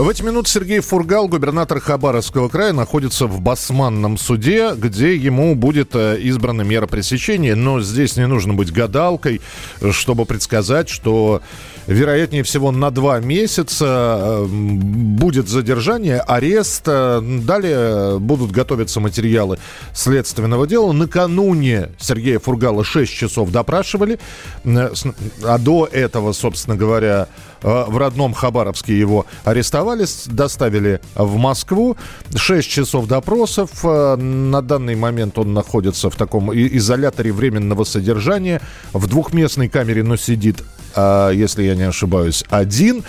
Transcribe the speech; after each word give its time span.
В 0.00 0.08
эти 0.08 0.22
минуты 0.22 0.48
Сергей 0.48 0.80
Фургал, 0.80 1.28
губернатор 1.28 1.78
Хабаровского 1.78 2.48
края, 2.48 2.72
находится 2.72 3.26
в 3.26 3.42
Басманном 3.42 4.16
суде, 4.16 4.70
где 4.74 5.14
ему 5.14 5.54
будет 5.54 5.94
э, 5.94 6.18
избрана 6.20 6.62
мера 6.62 6.86
пресечения. 6.86 7.54
Но 7.54 7.82
здесь 7.82 8.16
не 8.16 8.26
нужно 8.26 8.54
быть 8.54 8.72
гадалкой, 8.72 9.42
чтобы 9.90 10.24
предсказать, 10.24 10.88
что 10.88 11.42
вероятнее 11.86 12.44
всего 12.44 12.70
на 12.70 12.90
два 12.90 13.20
месяца 13.20 14.38
э, 14.40 14.46
будет 14.46 15.50
задержание, 15.50 16.20
арест. 16.20 16.84
Э, 16.86 17.20
далее 17.20 18.18
будут 18.18 18.52
готовиться 18.52 19.00
материалы 19.00 19.58
следственного 19.92 20.66
дела. 20.66 20.92
Накануне 20.92 21.90
Сергея 21.98 22.38
Фургала 22.38 22.84
6 22.84 23.12
часов 23.12 23.50
допрашивали. 23.52 24.18
А 24.64 25.58
до 25.58 25.86
этого, 25.92 26.32
собственно 26.32 26.74
говоря, 26.74 27.28
в 27.62 27.96
родном 27.96 28.34
Хабаровске 28.34 28.98
его 28.98 29.26
арестовали, 29.44 30.06
доставили 30.26 31.00
в 31.14 31.36
Москву. 31.36 31.96
Шесть 32.34 32.68
часов 32.68 33.06
допросов. 33.06 33.70
Э, 33.84 34.16
на 34.16 34.62
данный 34.62 34.94
момент 34.94 35.38
он 35.38 35.52
находится 35.52 36.10
в 36.10 36.16
таком 36.16 36.52
изоляторе 36.52 37.32
временного 37.32 37.84
содержания. 37.84 38.60
В 38.92 39.06
двухместной 39.06 39.68
камере, 39.68 40.02
но 40.02 40.16
сидит, 40.16 40.62
э, 40.94 41.32
если 41.34 41.64
я 41.64 41.74
не 41.74 41.84
ошибаюсь, 41.84 42.44
один. 42.50 43.04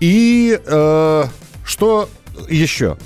И 0.00 0.60
э, 0.64 1.24
что 1.64 2.08
еще? 2.48 2.96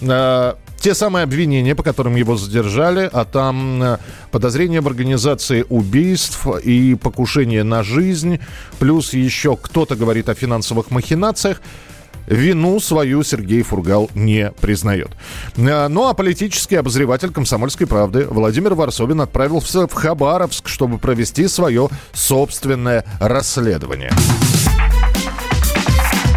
Те 0.81 0.95
самые 0.95 1.25
обвинения, 1.25 1.75
по 1.75 1.83
которым 1.83 2.17
его 2.17 2.37
задержали, 2.37 3.09
а 3.13 3.25
там 3.25 3.83
э, 3.83 3.99
подозрение 4.31 4.81
в 4.81 4.89
организации 4.89 5.65
убийств 5.69 6.47
и 6.65 6.95
покушение 6.95 7.63
на 7.63 7.83
жизнь, 7.83 8.41
плюс 8.79 9.13
еще 9.13 9.57
кто-то 9.57 9.95
говорит 9.95 10.29
о 10.29 10.35
финансовых 10.35 10.91
махинациях. 10.91 11.61
Вину 12.27 12.79
свою 12.81 13.25
Сергей 13.25 13.63
Фургал 13.63 14.11
не 14.15 14.53
признает. 14.61 15.11
Э, 15.57 15.89
ну 15.89 16.09
а 16.09 16.15
политический 16.15 16.77
обозреватель 16.77 17.31
«Комсомольской 17.31 17.87
правды» 17.87 18.27
Владимир 18.27 18.75
Варсобин 18.75 19.21
отправился 19.21 19.87
в 19.87 19.93
Хабаровск, 19.93 20.69
чтобы 20.69 20.99
провести 20.99 21.47
свое 21.47 21.89
собственное 22.13 23.05
расследование. 23.21 24.13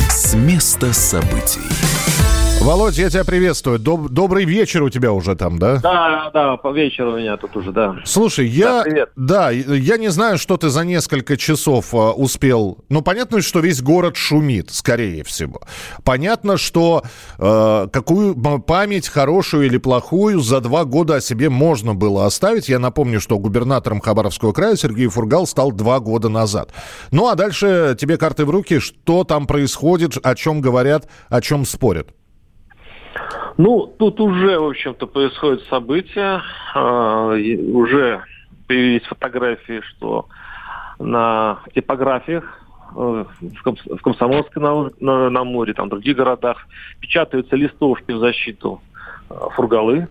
С 0.09 0.33
места 0.33 0.91
событий. 0.91 2.32
Володь, 2.64 2.97
я 2.97 3.09
тебя 3.09 3.25
приветствую. 3.25 3.78
Доб- 3.78 4.08
добрый 4.08 4.45
вечер 4.45 4.83
у 4.83 4.89
тебя 4.89 5.11
уже 5.11 5.36
там, 5.36 5.59
да? 5.59 5.81
Да, 5.81 6.31
да, 6.33 6.56
по 6.56 6.72
вечеру 6.72 7.11
у 7.11 7.17
меня 7.17 7.36
тут 7.36 7.58
уже, 7.58 7.73
да. 7.73 7.97
Слушай, 8.06 8.47
я, 8.47 8.86
да, 9.17 9.50
да, 9.50 9.52
я 9.52 9.97
не 9.97 10.08
знаю, 10.08 10.38
что 10.38 10.56
ты 10.56 10.69
за 10.69 10.86
несколько 10.86 11.36
часов 11.36 11.94
uh, 11.94 12.14
успел. 12.14 12.78
Ну, 12.88 13.02
понятно, 13.02 13.41
что 13.41 13.59
весь 13.59 13.81
город 13.81 14.16
шумит, 14.16 14.72
скорее 14.72 15.25
всего. 15.25 15.59
Понятно, 16.06 16.56
что 16.56 17.03
uh, 17.38 17.89
какую 17.89 18.34
память, 18.61 19.09
хорошую 19.09 19.66
или 19.66 19.78
плохую, 19.78 20.39
за 20.39 20.61
два 20.61 20.86
года 20.86 21.16
о 21.16 21.22
себе 21.22 21.50
можно 21.50 21.94
было 21.94 22.25
оставить. 22.25 22.69
Я 22.69 22.80
напомню, 22.80 23.19
что 23.19 23.39
губернатором 23.39 24.00
Хабаровского 24.00 24.53
края 24.53 24.78
Сергей 24.78 25.08
Фургал 25.08 25.47
стал 25.47 25.73
два 25.73 26.00
года 26.00 26.30
назад. 26.30 26.72
Ну, 27.11 27.28
а 27.28 27.36
дальше 27.36 27.97
тебе 28.00 28.16
карты 28.16 28.45
в 28.45 28.50
руки, 28.50 28.80
что 28.80 29.25
там 29.25 29.47
происходит, 29.47 30.16
о 30.23 30.34
чем 30.34 30.61
говорят, 30.61 31.09
о 31.28 31.41
чем 31.41 31.66
спорят. 31.66 32.07
Ну, 33.58 33.94
тут 34.00 34.19
уже, 34.19 34.59
в 34.59 34.69
общем-то, 34.69 35.06
происходят 35.08 35.62
события. 35.69 36.41
Э, 36.74 37.36
уже 37.72 38.24
появились 38.68 39.03
фотографии, 39.03 39.81
что 39.81 40.25
на 41.00 41.59
типографиях 41.75 42.44
э, 42.96 43.25
в 43.41 44.02
Комсомольске 44.02 44.59
на, 44.59 44.90
на, 45.00 45.30
на 45.30 45.44
море, 45.44 45.74
там 45.74 45.88
в 45.88 45.91
других 45.91 46.16
городах 46.16 46.58
печатаются 47.00 47.56
листовки 47.56 48.12
в 48.12 48.19
защиту 48.19 48.81
э, 49.30 49.36
фургалы. 49.56 50.08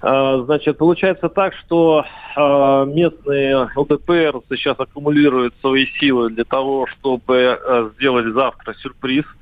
Э, 0.00 0.42
значит, 0.46 0.78
получается 0.78 1.28
так, 1.28 1.52
что 1.56 2.06
э, 2.34 2.84
местные 2.86 3.68
ЛДПР 3.76 4.40
сейчас 4.48 4.80
аккумулируют 4.80 5.54
свои 5.60 5.84
силы 5.98 6.30
для 6.30 6.44
того, 6.44 6.86
чтобы 6.86 7.58
э, 7.62 7.90
сделать 7.96 8.32
завтра 8.32 8.72
сюрприз– 8.74 9.26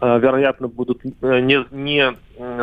вероятно, 0.00 0.68
будут 0.68 1.00
э, 1.04 1.40
не, 1.40 1.64
не 1.70 2.14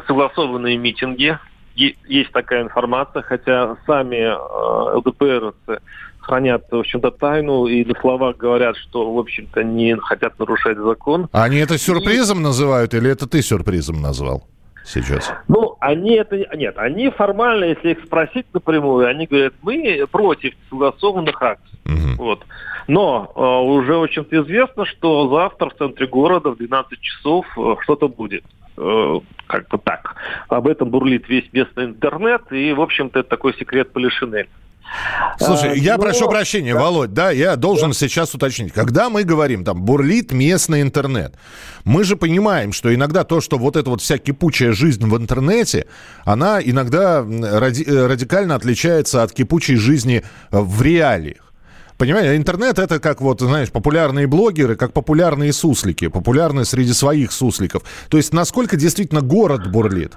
согласованные 0.07 0.77
митинги. 0.77 1.37
Есть 1.75 2.31
такая 2.31 2.63
информация, 2.63 3.21
хотя 3.21 3.75
сами 3.85 4.15
э, 4.15 4.97
ЛДПРовцы 4.97 5.79
хранят, 6.19 6.63
в 6.71 6.77
общем-то, 6.77 7.11
тайну 7.11 7.67
и 7.67 7.83
на 7.85 7.93
словах 7.99 8.37
говорят, 8.37 8.77
что, 8.77 9.13
в 9.13 9.19
общем-то, 9.19 9.63
не 9.63 9.95
хотят 9.97 10.39
нарушать 10.39 10.77
закон. 10.77 11.29
Они 11.31 11.57
это 11.57 11.77
сюрпризом 11.77 12.39
и... 12.39 12.43
называют 12.43 12.93
или 12.93 13.11
это 13.11 13.27
ты 13.27 13.41
сюрпризом 13.41 14.01
назвал? 14.01 14.47
Сейчас? 14.85 15.33
Ну, 15.47 15.75
они 15.79 16.15
это... 16.15 16.37
Нет, 16.55 16.77
они 16.77 17.09
формально, 17.09 17.65
если 17.65 17.91
их 17.91 18.03
спросить 18.05 18.45
напрямую, 18.53 19.07
они 19.07 19.25
говорят, 19.25 19.53
мы 19.61 20.05
против 20.11 20.53
согласованных 20.69 21.41
акций. 21.41 21.79
Угу. 21.85 22.23
Вот. 22.23 22.45
Но 22.87 23.31
э, 23.35 23.39
уже, 23.41 23.95
общем-то, 23.95 24.41
известно, 24.43 24.85
что 24.85 25.29
завтра 25.29 25.69
в 25.69 25.75
центре 25.75 26.07
города 26.07 26.51
в 26.51 26.57
12 26.57 26.99
часов 26.99 27.45
э, 27.57 27.75
что-то 27.81 28.07
будет. 28.07 28.43
Э, 28.77 29.19
как-то 29.47 29.77
так. 29.77 30.15
Об 30.49 30.67
этом 30.67 30.89
бурлит 30.89 31.27
весь 31.29 31.51
местный 31.53 31.85
интернет, 31.85 32.51
и, 32.51 32.73
в 32.73 32.81
общем-то, 32.81 33.19
это 33.19 33.29
такой 33.29 33.53
секрет 33.55 33.91
Полишинель. 33.91 34.49
Слушай, 35.39 35.71
а, 35.71 35.75
я 35.75 35.97
но... 35.97 36.03
прошу 36.03 36.29
прощения, 36.29 36.73
да. 36.73 36.79
Володь, 36.79 37.13
да, 37.13 37.31
я 37.31 37.55
должен 37.55 37.89
да. 37.89 37.95
сейчас 37.95 38.33
уточнить. 38.33 38.71
Когда 38.71 39.09
мы 39.09 39.23
говорим, 39.23 39.63
там, 39.63 39.81
бурлит 39.81 40.31
местный 40.31 40.81
интернет, 40.81 41.35
мы 41.83 42.03
же 42.03 42.15
понимаем, 42.15 42.71
что 42.71 42.93
иногда 42.93 43.23
то, 43.23 43.41
что 43.41 43.57
вот 43.57 43.75
эта 43.75 43.89
вот 43.89 44.01
вся 44.01 44.17
кипучая 44.17 44.71
жизнь 44.71 45.05
в 45.05 45.17
интернете, 45.17 45.87
она 46.23 46.61
иногда 46.61 47.23
ради, 47.23 47.83
э, 47.83 48.07
радикально 48.07 48.55
отличается 48.55 49.23
от 49.23 49.33
кипучей 49.33 49.75
жизни 49.75 50.23
в 50.51 50.81
реалиях. 50.81 51.45
Понимаете, 51.97 52.35
интернет 52.35 52.77
это 52.77 52.99
как 52.99 53.21
вот, 53.21 53.39
знаешь, 53.39 53.71
популярные 53.71 54.27
блогеры, 54.27 54.75
как 54.75 54.91
популярные 54.91 55.53
суслики, 55.53 56.07
популярные 56.07 56.65
среди 56.65 56.93
своих 56.93 57.31
сусликов. 57.31 57.83
То 58.09 58.17
есть 58.17 58.33
насколько 58.33 58.75
действительно 58.75 59.21
город 59.21 59.71
бурлит? 59.71 60.13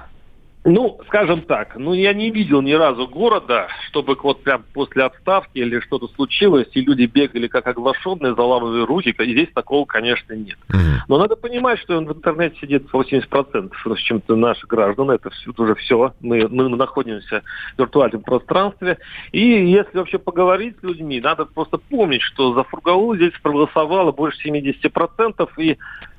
Ну, 0.71 1.01
скажем 1.07 1.41
так, 1.43 1.77
ну 1.77 1.95
я 1.95 2.13
не 2.13 2.31
видел 2.31 2.61
ни 2.61 2.73
разу 2.73 3.09
города, 3.09 3.69
чтобы 3.89 4.17
вот 4.23 4.43
прям 4.43 4.65
после 4.75 5.05
отставки 5.05 5.59
или 5.59 5.81
что-то 5.81 6.09
случилось, 6.09 6.69
и 6.75 6.83
люди 6.83 7.07
бегали 7.07 7.49
как 7.49 7.67
оглашенные, 7.67 8.35
заламывая 8.35 8.85
руки. 8.85 9.09
И 9.09 9.33
здесь 9.33 9.49
такого, 9.55 9.87
конечно, 9.87 10.35
нет. 10.35 10.59
Mm-hmm. 10.69 10.99
Но 11.09 11.19
надо 11.19 11.37
понимать, 11.37 11.79
что 11.79 11.99
в 11.99 12.13
интернете 12.13 12.59
сидит 12.61 12.85
80% 12.93 13.73
с 13.97 13.99
чем-то 14.01 14.37
наших 14.37 14.69
граждан. 14.69 15.11
Это 15.11 15.31
все, 15.31 15.51
уже 15.57 15.75
все. 15.77 16.13
Мы, 16.21 16.47
мы 16.49 16.69
находимся 16.69 17.43
в 17.75 17.79
виртуальном 17.79 18.21
пространстве. 18.21 18.99
И 19.33 19.41
если 19.41 19.97
вообще 19.97 20.19
поговорить 20.19 20.77
с 20.81 20.83
людьми, 20.83 21.19
надо 21.21 21.47
просто 21.47 21.79
помнить, 21.79 22.21
что 22.21 22.53
за 22.53 22.65
Фургалу 22.65 23.17
здесь 23.17 23.33
проголосовало 23.43 24.13
больше 24.13 24.47
70%. 24.47 25.49
И 25.57 25.79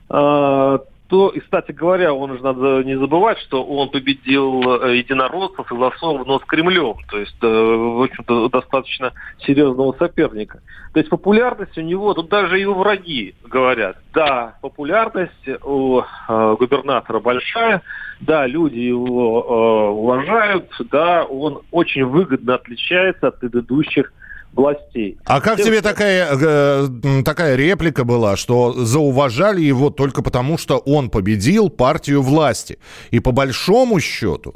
э, 0.09 0.80
то, 1.09 1.30
и, 1.30 1.40
кстати 1.40 1.72
говоря, 1.72 2.14
он 2.14 2.38
же 2.38 2.44
надо 2.44 2.84
не 2.84 2.96
забывать, 2.96 3.40
что 3.40 3.64
он 3.64 3.90
победил 3.90 4.84
э, 4.84 4.97
единороссов 4.97 5.68
согласованно 5.68 6.38
с 6.38 6.46
Кремлем, 6.46 6.97
то 7.09 7.18
есть, 7.18 7.36
э, 7.42 7.47
в 7.47 8.03
общем-то, 8.03 8.50
достаточно 8.50 9.14
серьезного 9.40 9.94
соперника. 9.97 10.61
То 10.94 11.00
есть 11.00 11.09
популярность 11.09 11.76
у 11.79 11.82
него, 11.82 12.14
тут 12.14 12.29
даже 12.29 12.59
его 12.59 12.76
враги 12.76 13.34
говорят, 13.44 13.97
да, 14.14 14.58
популярность 14.61 15.50
у 15.64 16.02
э, 16.02 16.56
губернатора 16.59 17.20
большая, 17.20 17.82
да, 18.22 18.46
люди 18.46 18.78
его 18.78 19.91
уважают, 19.91 20.70
да, 20.91 21.23
он 21.23 21.61
очень 21.72 22.06
выгодно 22.06 22.56
отличается 22.56 23.29
от 23.29 23.40
предыдущих 23.40 24.14
властей. 24.53 25.17
А 25.25 25.41
как 25.41 25.57
Тем, 25.57 25.67
тебе 25.67 25.81
такая, 25.81 26.29
э, 26.31 27.22
такая 27.23 27.55
реплика 27.55 28.03
была, 28.03 28.35
что 28.35 28.73
зауважали 28.73 29.61
его 29.61 29.90
только 29.90 30.22
потому, 30.22 30.57
что 30.57 30.78
он 30.78 31.09
победил 31.09 31.69
партию 31.69 32.22
власти? 32.22 32.79
И 33.11 33.19
по 33.19 33.31
большому 33.31 33.99
счету, 33.99 34.55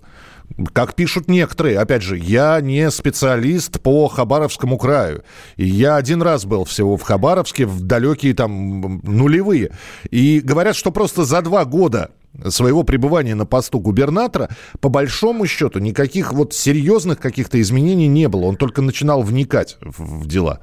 как 0.74 0.96
пишут 0.96 1.28
некоторые, 1.28 1.80
опять 1.80 2.04
же, 2.04 2.18
я 2.18 2.60
не 2.62 2.92
специалист 2.92 3.82
по 3.82 4.08
Хабаровскому 4.08 4.78
краю. 4.78 5.24
И 5.58 5.66
я 5.66 5.96
один 5.96 6.22
раз 6.22 6.46
был 6.46 6.66
всего 6.66 6.98
в 6.98 7.02
Хабаровске 7.02 7.66
в 7.66 7.82
далекие 7.82 8.34
там 8.34 9.00
нулевые. 9.04 9.72
И 10.12 10.42
говорят, 10.42 10.76
что 10.76 10.92
просто 10.92 11.24
за 11.26 11.42
два 11.42 11.66
года 11.66 12.12
своего 12.50 12.84
пребывания 12.84 13.36
на 13.36 13.46
посту 13.46 13.80
губернатора, 13.80 14.50
по 14.80 14.90
большому 14.90 15.46
счету, 15.46 15.80
никаких 15.80 16.34
вот 16.34 16.54
серьезных 16.54 17.20
каких-то 17.20 17.60
изменений 17.62 18.08
не 18.08 18.28
было. 18.28 18.46
Он 18.46 18.56
только 18.56 18.82
начинал 18.82 19.22
вникать 19.22 19.78
в, 19.82 20.28
дела. 20.28 20.62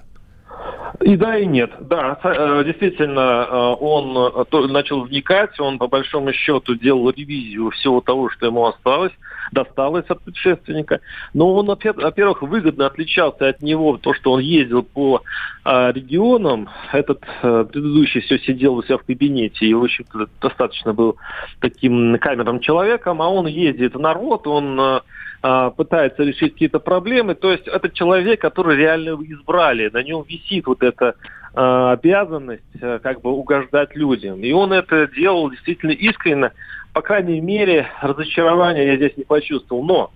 И 1.03 1.17
да, 1.17 1.39
и 1.39 1.47
нет. 1.47 1.71
Да, 1.81 2.19
э, 2.23 2.63
действительно, 2.67 3.47
э, 3.49 3.77
он 3.81 4.17
э, 4.17 4.67
начал 4.67 5.01
вникать, 5.01 5.59
он 5.59 5.79
по 5.79 5.89
большому 5.89 6.31
счету 6.35 6.75
делал 6.75 7.09
ревизию 7.09 7.71
всего 7.71 8.03
того, 8.03 8.29
что 8.29 8.47
ему 8.47 8.67
осталось, 8.67 9.13
досталось 9.51 10.05
от 10.09 10.21
предшественника. 10.21 11.01
Но 11.33 11.55
он, 11.55 11.67
во-первых, 11.67 12.43
выгодно 12.43 12.85
отличался 12.85 13.49
от 13.49 13.63
него, 13.63 13.97
то, 13.97 14.13
что 14.13 14.33
он 14.33 14.41
ездил 14.41 14.83
по 14.83 15.23
регионам. 15.65 16.69
Этот 16.93 17.21
предыдущий 17.43 18.21
все 18.21 18.39
сидел 18.39 18.75
у 18.75 18.83
себя 18.83 18.99
в 18.99 19.05
кабинете 19.05 19.67
и, 19.67 19.75
в 19.75 19.83
общем-то, 19.83 20.27
достаточно 20.41 20.93
был 20.93 21.17
таким 21.61 22.19
камерным 22.19 22.61
человеком, 22.61 23.23
а 23.23 23.29
он 23.29 23.47
ездит 23.47 23.95
в 23.95 24.01
народ, 24.01 24.47
он 24.47 25.01
а, 25.43 25.71
пытается 25.71 26.23
решить 26.23 26.53
какие-то 26.53 26.81
проблемы. 26.81 27.35
То 27.35 27.51
есть 27.53 27.67
это 27.67 27.89
человек, 27.91 28.41
который 28.41 28.77
реально 28.77 29.17
избрали, 29.23 29.89
на 29.89 30.03
нем 30.03 30.25
висит 30.29 30.67
вот 30.67 30.83
эта 30.83 31.15
а, 31.55 31.93
обязанность 31.93 32.63
а, 32.81 32.99
как 32.99 33.23
бы 33.23 33.31
угождать 33.31 33.95
людям. 33.97 34.41
И 34.41 34.53
он 34.53 34.73
это 34.73 35.07
делал 35.09 35.51
действительно 35.51 35.93
искренне. 35.93 36.53
По 36.93 37.03
крайней 37.03 37.41
мере, 37.41 37.87
разочарования 38.03 38.87
я 38.87 38.97
здесь 38.97 39.17
не 39.17 39.25
почувствовал. 39.25 39.83
Но 39.83 40.11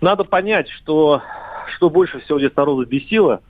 надо 0.00 0.24
понять, 0.24 0.68
что 0.68 1.22
что 1.76 1.90
больше 1.90 2.20
всего 2.20 2.38
здесь 2.38 2.54
народу 2.54 2.86
бесило, 2.86 3.40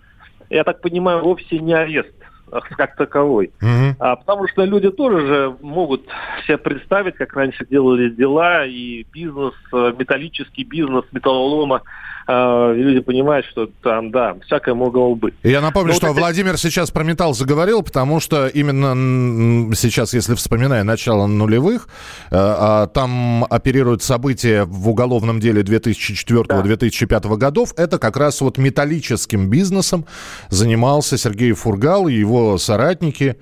я 0.49 0.65
так 0.65 0.81
понимаю, 0.81 1.23
вовсе 1.23 1.59
не 1.59 1.75
арест 1.75 2.15
как 2.51 2.97
таковой. 2.97 3.53
Угу. 3.61 3.97
А, 3.99 4.17
потому 4.17 4.49
что 4.49 4.65
люди 4.65 4.91
тоже 4.91 5.27
же 5.27 5.57
могут 5.61 6.03
себе 6.47 6.59
представить, 6.59 7.17
как 7.17 7.35
раньше 7.35 7.67
делались 7.67 8.15
дела, 8.15 8.67
и 8.67 9.05
бизнес, 9.13 9.55
э, 9.73 9.93
металлический 9.99 10.65
бизнес 10.65 11.05
металлолома 11.13 11.83
э, 12.27 12.75
люди 12.75 13.01
понимают, 13.01 13.47
что 13.47 13.69
там, 13.83 14.11
да, 14.11 14.37
всякое 14.47 14.75
могло 14.75 15.15
быть. 15.15 15.35
Я 15.43 15.61
напомню, 15.61 15.93
Но 15.93 15.97
что 15.97 16.09
вот 16.09 16.19
Владимир 16.19 16.59
сейчас 16.59 16.91
про 16.91 17.05
металл 17.05 17.35
заговорил, 17.35 17.83
потому 17.83 18.21
что 18.21 18.47
именно 18.47 19.75
сейчас, 19.75 20.15
если 20.15 20.35
вспоминая 20.35 20.85
начало 20.85 21.27
нулевых, 21.27 21.89
э, 22.31 22.37
а 22.37 22.87
там 22.89 23.45
оперируют 23.49 24.03
события 24.03 24.65
в 24.65 24.89
уголовном 24.89 25.41
деле 25.41 25.63
2004-2005 25.63 27.07
да. 27.07 27.37
годов, 27.37 27.73
это 27.77 27.99
как 27.99 28.17
раз 28.17 28.41
вот 28.41 28.59
металлическим 28.59 29.49
бизнесом 29.49 30.07
занимался 30.49 31.19
Сергей 31.19 31.53
Фургал 31.53 32.09
и 32.09 32.15
его 32.15 32.59
соратники. 32.59 33.37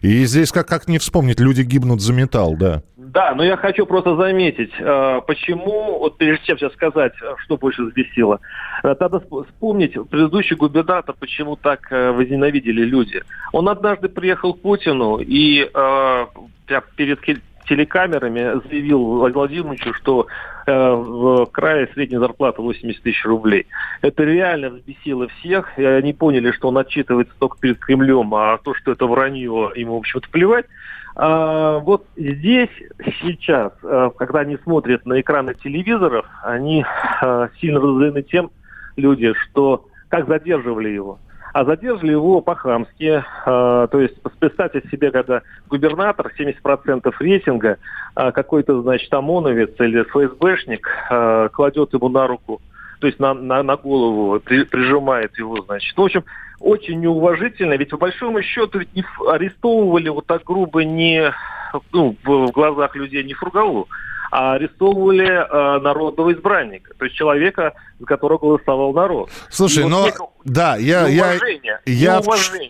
И 0.00 0.24
здесь 0.24 0.50
как, 0.50 0.66
как 0.66 0.88
не 0.88 0.98
вспомнить, 0.98 1.38
люди 1.38 1.62
гибнут 1.62 2.00
за 2.00 2.12
металл, 2.12 2.56
да. 2.56 2.82
Да, 3.12 3.34
но 3.34 3.44
я 3.44 3.58
хочу 3.58 3.84
просто 3.84 4.16
заметить, 4.16 4.72
э, 4.78 5.20
почему, 5.26 5.98
вот 5.98 6.16
прежде 6.16 6.46
чем 6.46 6.56
сейчас 6.56 6.72
сказать, 6.72 7.12
что 7.44 7.58
больше 7.58 7.82
взбесило, 7.82 8.40
э, 8.82 8.94
надо 8.98 9.20
вспомнить, 9.20 9.92
предыдущий 10.08 10.56
губернатор, 10.56 11.14
почему 11.18 11.56
так 11.56 11.92
э, 11.92 12.10
возненавидели 12.12 12.82
люди. 12.84 13.22
Он 13.52 13.68
однажды 13.68 14.08
приехал 14.08 14.54
к 14.54 14.62
Путину 14.62 15.18
и 15.18 15.70
перед 16.96 17.20
телекамерами 17.68 18.66
заявил 18.68 19.04
Владимировичу, 19.04 19.92
что 19.94 20.26
в 20.66 21.46
крае 21.46 21.88
средняя 21.92 22.20
зарплата 22.20 22.62
80 22.62 23.02
тысяч 23.02 23.24
рублей. 23.24 23.66
Это 24.00 24.24
реально 24.24 24.70
взбесило 24.70 25.28
всех, 25.28 25.78
и 25.78 25.84
они 25.84 26.12
поняли, 26.12 26.52
что 26.52 26.68
он 26.68 26.78
отчитывается 26.78 27.34
только 27.38 27.58
перед 27.58 27.78
Кремлем, 27.78 28.34
а 28.34 28.58
то, 28.58 28.74
что 28.74 28.92
это 28.92 29.06
вранье, 29.06 29.72
ему, 29.74 29.96
в 29.96 29.98
общем-то, 29.98 30.28
плевать. 30.30 30.66
А, 31.14 31.78
вот 31.78 32.06
здесь, 32.16 32.70
сейчас, 33.20 33.72
а, 33.82 34.10
когда 34.10 34.40
они 34.40 34.56
смотрят 34.58 35.04
на 35.04 35.20
экраны 35.20 35.54
телевизоров, 35.54 36.26
они 36.42 36.84
а, 37.20 37.48
сильно 37.60 37.80
раздражены 37.80 38.22
тем, 38.22 38.50
люди, 38.96 39.32
что 39.34 39.86
как 40.08 40.26
задерживали 40.26 40.88
его. 40.90 41.18
А 41.54 41.64
задержали 41.64 42.12
его 42.12 42.40
по-хамски. 42.40 43.22
то 43.44 43.88
есть 43.92 44.14
представьте 44.38 44.82
себе, 44.90 45.10
когда 45.10 45.42
губернатор, 45.68 46.32
70% 46.38 47.12
рейтинга, 47.18 47.76
какой-то, 48.14 48.80
значит, 48.80 49.12
ОМОНовец 49.12 49.78
или 49.78 50.02
ФСБшник 50.02 50.88
кладет 51.52 51.92
ему 51.92 52.08
на 52.08 52.26
руку 52.26 52.62
то 53.02 53.08
есть 53.08 53.18
на, 53.18 53.34
на, 53.34 53.64
на 53.64 53.76
голову 53.76 54.38
при, 54.38 54.62
прижимает 54.62 55.36
его, 55.36 55.60
значит. 55.62 55.92
Ну, 55.96 56.04
в 56.04 56.06
общем, 56.06 56.24
очень 56.62 57.00
неуважительно, 57.00 57.74
ведь 57.74 57.90
по 57.90 57.96
большому 57.96 58.42
счету 58.42 58.78
ведь 58.78 58.94
не 58.94 59.04
арестовывали 59.28 60.08
вот 60.08 60.26
так 60.26 60.44
грубо 60.44 60.84
не 60.84 61.32
ну, 61.92 62.16
в, 62.24 62.50
глазах 62.50 62.94
людей 62.96 63.24
не 63.24 63.34
Фургалу, 63.34 63.88
а 64.30 64.54
арестовывали 64.54 65.26
э, 65.26 65.80
народного 65.80 66.32
избранника, 66.32 66.94
то 66.94 67.04
есть 67.04 67.16
человека, 67.16 67.74
за 67.98 68.06
которого 68.06 68.38
голосовал 68.38 68.92
народ. 68.92 69.30
Слушай, 69.50 69.86
но 69.86 70.02
вот 70.02 70.31
да, 70.44 70.76
я, 70.76 71.06
я, 71.06 71.38
я, 71.86 72.22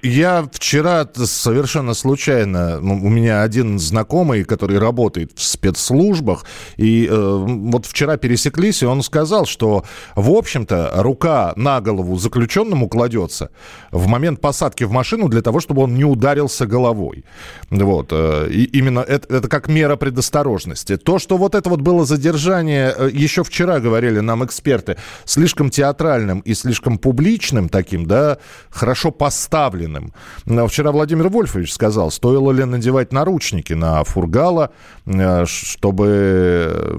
я 0.02 0.48
вчера 0.52 1.08
совершенно 1.14 1.94
случайно, 1.94 2.80
ну, 2.80 2.94
у 2.94 3.08
меня 3.08 3.42
один 3.42 3.78
знакомый, 3.78 4.44
который 4.44 4.78
работает 4.78 5.32
в 5.34 5.42
спецслужбах, 5.42 6.44
и 6.76 7.06
э, 7.10 7.44
вот 7.46 7.86
вчера 7.86 8.16
пересеклись, 8.16 8.82
и 8.82 8.86
он 8.86 9.02
сказал, 9.02 9.46
что, 9.46 9.84
в 10.14 10.30
общем-то, 10.30 10.92
рука 10.96 11.52
на 11.56 11.80
голову 11.80 12.18
заключенному 12.18 12.88
кладется 12.88 13.50
в 13.90 14.06
момент 14.06 14.40
посадки 14.40 14.84
в 14.84 14.90
машину 14.90 15.28
для 15.28 15.42
того, 15.42 15.60
чтобы 15.60 15.82
он 15.82 15.94
не 15.94 16.04
ударился 16.04 16.66
головой. 16.66 17.24
Вот, 17.70 18.08
э, 18.10 18.48
и 18.50 18.64
именно 18.64 19.00
это, 19.00 19.34
это 19.34 19.48
как 19.48 19.68
мера 19.68 19.96
предосторожности. 19.96 20.96
То, 20.96 21.18
что 21.18 21.36
вот 21.36 21.54
это 21.54 21.70
вот 21.70 21.80
было 21.80 22.04
задержание, 22.04 22.94
э, 22.96 23.10
еще 23.12 23.44
вчера 23.44 23.80
говорили 23.80 24.20
нам 24.20 24.44
эксперты, 24.44 24.96
слишком 25.24 25.70
театральным 25.70 26.40
и 26.40 26.54
слишком 26.54 26.98
публичным, 26.98 27.61
правильным 27.62 27.68
таким, 27.68 28.06
да, 28.06 28.38
хорошо 28.70 29.10
поставленным. 29.10 30.12
Но 30.46 30.66
вчера 30.66 30.92
Владимир 30.92 31.28
Вольфович 31.28 31.72
сказал, 31.72 32.10
стоило 32.10 32.52
ли 32.52 32.64
надевать 32.64 33.12
наручники 33.12 33.74
на 33.74 34.04
Фургала, 34.04 34.70
э, 35.06 35.44
чтобы 35.46 36.96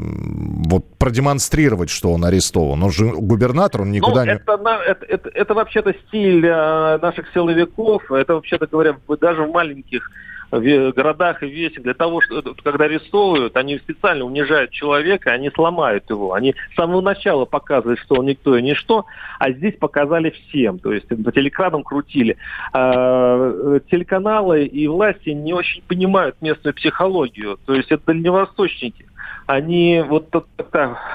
вот 0.68 0.98
продемонстрировать, 0.98 1.90
что 1.90 2.14
он 2.14 2.26
арестован. 2.26 2.84
Он 2.84 2.92
же 2.92 3.06
губернатор, 3.06 3.82
он 3.82 3.92
никуда 3.92 4.22
ну, 4.22 4.26
не... 4.26 4.32
Это, 4.32 4.60
это, 4.88 5.06
это, 5.06 5.30
это 5.30 5.54
вообще-то 5.54 5.94
стиль 6.08 6.46
э, 6.46 7.00
наших 7.02 7.26
силовиков, 7.34 8.12
это 8.12 8.34
вообще-то 8.34 8.68
говоря, 8.68 8.96
даже 9.20 9.44
в 9.44 9.52
маленьких 9.52 10.10
в 10.60 10.92
городах 10.92 11.42
и 11.42 11.48
весе 11.48 11.82
для 11.82 11.94
того, 11.94 12.22
что 12.22 12.56
когда 12.64 12.86
арестовывают, 12.86 13.58
они 13.58 13.78
специально 13.80 14.24
унижают 14.24 14.72
человека, 14.72 15.32
они 15.32 15.50
сломают 15.50 16.10
его. 16.10 16.34
Они 16.34 16.54
с 16.72 16.76
самого 16.76 17.02
начала 17.02 17.46
показывают, 17.46 18.00
что 18.00 18.16
он 18.16 18.28
никто 18.28 18.56
и 18.58 18.62
ничто, 18.62 19.06
а 19.40 19.52
здесь 19.52 19.76
показали 19.76 20.30
всем. 20.30 20.80
То 20.80 20.94
есть 20.94 21.08
по 21.08 21.32
телекранам 21.32 21.84
крутили. 21.84 22.38
А, 22.72 23.80
телеканалы 23.90 24.66
и 24.66 24.88
власти 24.88 25.30
не 25.30 25.54
очень 25.54 25.82
понимают 25.84 26.36
местную 26.42 26.74
психологию. 26.74 27.58
То 27.66 27.74
есть 27.74 27.92
это 27.92 28.04
дальневосточники 28.08 29.06
они 29.46 30.02
вот, 30.08 30.30
вот, 30.32 30.48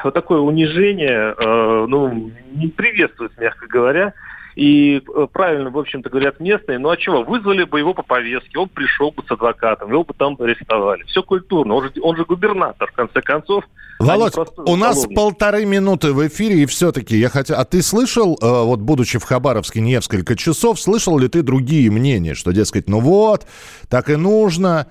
вот 0.05 0.15
такое 0.15 0.41
унижение 0.41 1.35
э, 1.39 1.87
ну, 1.89 2.31
не 2.53 2.67
приветствуют, 2.69 3.39
мягко 3.39 3.67
говоря. 3.67 4.13
И 4.59 4.97
э, 4.97 5.27
правильно, 5.33 5.71
в 5.71 5.79
общем-то, 5.79 6.11
говорят 6.11 6.41
местные, 6.41 6.81
ну 6.81 6.91
а 6.91 6.97
чего, 6.97 7.23
вызвали 7.23 7.63
бы 7.63 7.79
его 7.79 7.95
по 7.95 8.03
повестке, 8.03 8.59
он 8.59 8.69
пришел 8.69 9.13
бы 9.13 9.23
с 9.25 9.31
адвокатом, 9.31 9.93
его 9.93 10.03
бы 10.03 10.13
там 10.15 10.37
арестовали. 10.41 11.05
Все 11.05 11.23
культурно, 11.23 11.75
он 11.75 11.85
же, 11.85 11.93
он 12.03 12.17
же 12.17 12.25
губернатор, 12.25 12.91
в 12.91 12.93
конце 12.93 13.23
концов. 13.23 13.63
Володь, 14.01 14.35
у 14.57 14.75
нас 14.75 15.07
полторы 15.15 15.65
минуты 15.65 16.13
в 16.13 16.27
эфире, 16.27 16.65
и 16.65 16.67
все-таки 16.67 17.17
я 17.17 17.29
хотел... 17.29 17.57
А 17.57 17.65
ты 17.65 17.83
слышал, 17.83 18.37
э, 18.43 18.65
вот 18.65 18.81
будучи 18.81 19.21
в 19.21 19.23
Хабаровске 19.23 19.81
несколько 19.81 20.35
часов, 20.35 20.81
слышал 20.81 21.17
ли 21.21 21.29
ты 21.29 21.43
другие 21.43 21.89
мнения, 21.93 22.35
что, 22.35 22.51
дескать, 22.51 22.89
ну 22.89 22.99
вот, 22.99 23.47
так 23.89 24.11
и 24.11 24.17
нужно, 24.17 24.89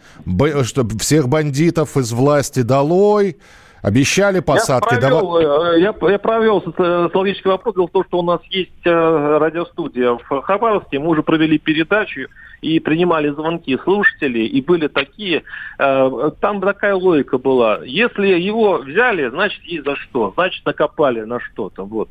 чтобы 0.63 0.97
всех 0.97 1.27
бандитов 1.27 1.97
из 1.97 2.13
власти 2.13 2.61
долой, 2.61 3.35
Обещали 3.81 4.39
посадки. 4.39 4.95
Я 4.95 4.99
провел, 4.99 5.39
давай... 5.39 5.81
я, 5.81 5.93
я 6.01 6.19
провел 6.19 6.61
социологический 6.61 7.51
вопрос. 7.51 7.75
Дело 7.75 7.87
в 7.87 7.91
том, 7.91 8.05
что 8.05 8.19
у 8.19 8.23
нас 8.23 8.41
есть 8.49 8.85
э, 8.85 9.37
радиостудия 9.37 10.13
в 10.13 10.41
Хабаровске. 10.41 10.99
Мы 10.99 11.09
уже 11.09 11.23
провели 11.23 11.57
передачу 11.57 12.27
и 12.61 12.79
принимали 12.79 13.29
звонки 13.29 13.77
слушателей, 13.83 14.47
и 14.47 14.61
были 14.61 14.87
такие, 14.87 15.43
э, 15.77 16.31
там 16.41 16.61
такая 16.61 16.95
логика 16.95 17.37
была. 17.37 17.81
Если 17.83 18.27
его 18.27 18.79
взяли, 18.79 19.29
значит, 19.29 19.61
есть 19.63 19.85
за 19.85 19.95
что, 19.95 20.31
значит, 20.35 20.65
накопали 20.65 21.21
на 21.21 21.39
что-то, 21.39 21.85
вот. 21.85 22.09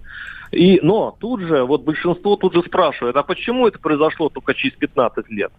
И, 0.52 0.78
но 0.82 1.16
тут 1.18 1.40
же, 1.40 1.64
вот 1.64 1.82
большинство 1.82 2.36
тут 2.36 2.54
же 2.54 2.62
спрашивает, 2.62 3.16
а 3.16 3.24
почему 3.24 3.66
это 3.66 3.80
произошло 3.80 4.28
только 4.28 4.54
через 4.54 4.76
15 4.76 5.28
лет? 5.30 5.50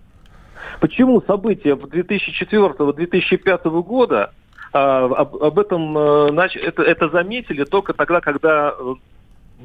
Почему 0.80 1.22
события 1.22 1.76
2004-2005 1.76 3.82
года 3.82 4.32
об, 4.72 5.36
об 5.36 5.60
этом 5.60 5.98
э, 5.98 6.48
это, 6.62 6.84
это 6.84 7.10
заметили 7.10 7.64
только 7.64 7.94
тогда, 7.94 8.22
когда 8.22 8.74
э, 8.78 8.96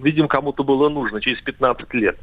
видимо, 0.00 0.28
кому-то 0.28 0.64
было 0.64 0.88
нужно 0.88 1.20
через 1.20 1.40
15 1.42 1.92
лет. 1.94 2.16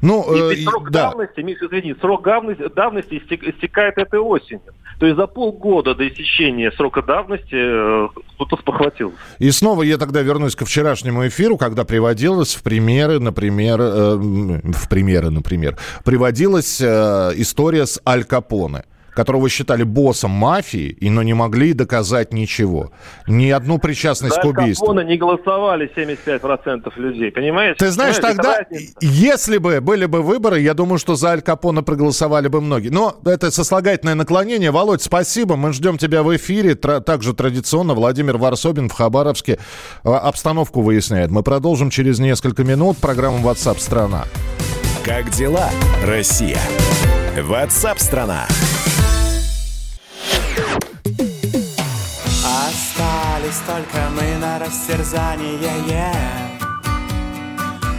Ну, 0.00 0.52
и 0.52 0.54
э, 0.54 0.64
срок 0.64 0.90
да. 0.90 1.10
давности, 1.10 1.40
извини, 1.40 1.94
срок 2.00 2.24
давности, 2.24 2.68
давности 2.74 3.16
истекает 3.16 3.98
этой 3.98 4.20
осенью. 4.20 4.72
То 4.98 5.06
есть 5.06 5.18
за 5.18 5.26
полгода 5.26 5.94
до 5.94 6.08
истечения 6.08 6.72
срока 6.72 7.02
давности 7.02 7.54
э, 7.54 8.08
кто-то 8.34 8.56
спохватился. 8.56 9.16
И 9.38 9.50
снова 9.50 9.82
я 9.82 9.98
тогда 9.98 10.22
вернусь 10.22 10.56
ко 10.56 10.64
вчерашнему 10.64 11.26
эфиру, 11.26 11.58
когда 11.58 11.84
приводилась 11.84 12.54
в 12.54 12.62
примеры, 12.62 13.18
например, 13.20 13.80
э, 13.80 14.16
в 14.16 14.88
примеры, 14.88 15.30
например, 15.30 15.76
приводилась 16.04 16.80
э, 16.80 17.32
история 17.36 17.86
с 17.86 18.00
Аль 18.06 18.24
Капоне 18.24 18.84
которого 19.16 19.48
считали 19.48 19.82
боссом 19.82 20.30
мафии, 20.30 20.90
и, 21.00 21.08
но 21.08 21.22
не 21.22 21.32
могли 21.32 21.72
доказать 21.72 22.32
ничего. 22.34 22.92
Ни 23.26 23.50
одну 23.50 23.78
причастность 23.78 24.36
За 24.36 24.42
к 24.42 24.44
убийству. 24.44 24.94
За 24.94 25.02
не 25.02 25.16
голосовали 25.16 25.90
75% 25.96 26.92
людей, 26.96 27.32
понимаете? 27.32 27.78
Ты 27.78 27.90
знаешь, 27.90 28.16
понимаете, 28.16 28.42
тогда, 28.42 28.66
если 29.00 29.56
бы 29.56 29.80
были 29.80 30.04
бы 30.04 30.20
выборы, 30.20 30.60
я 30.60 30.74
думаю, 30.74 30.98
что 30.98 31.16
за 31.16 31.30
Аль 31.30 31.40
Капона 31.40 31.82
проголосовали 31.82 32.48
бы 32.48 32.60
многие. 32.60 32.90
Но 32.90 33.16
это 33.24 33.50
сослагательное 33.50 34.14
наклонение. 34.14 34.70
Володь, 34.70 35.02
спасибо, 35.02 35.56
мы 35.56 35.72
ждем 35.72 35.96
тебя 35.96 36.22
в 36.22 36.36
эфире. 36.36 36.74
Тра- 36.74 37.00
также 37.00 37.32
традиционно 37.32 37.94
Владимир 37.94 38.36
Варсобин 38.36 38.90
в 38.90 38.92
Хабаровске 38.92 39.58
а, 40.04 40.18
обстановку 40.18 40.82
выясняет. 40.82 41.30
Мы 41.30 41.42
продолжим 41.42 41.88
через 41.88 42.18
несколько 42.18 42.64
минут 42.64 42.98
программу 42.98 43.38
WhatsApp 43.38 43.78
страна. 43.80 44.24
Как 45.04 45.30
дела, 45.30 45.70
Россия? 46.04 46.58
WhatsApp 47.36 47.98
страна. 47.98 48.46
Остались 53.46 53.62
только 53.66 53.98
мы 54.10 54.38
на 54.38 54.58
растерзание 54.58 55.58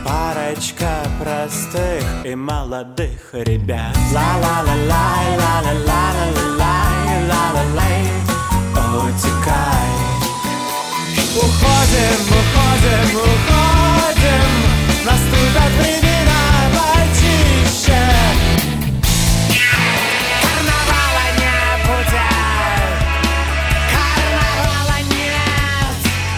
Парочка 0.03 1.03
простых 1.21 2.03
и 2.25 2.35
молодых 2.35 3.29
ребят. 3.33 3.95
Ла-ла-ла-лай, 4.13 5.37
ла-ла-ла-ла-ла-лай, 5.37 6.66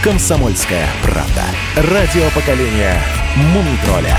«Комсомольская 0.04 0.88
правда». 1.04 1.44
Радио 1.76 2.30
поколения 2.34 3.02
Мумитроля. 3.36 4.18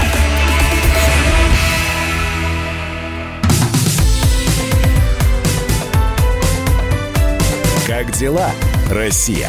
Как 7.87 8.13
дела, 8.13 8.51
Россия? 8.91 9.49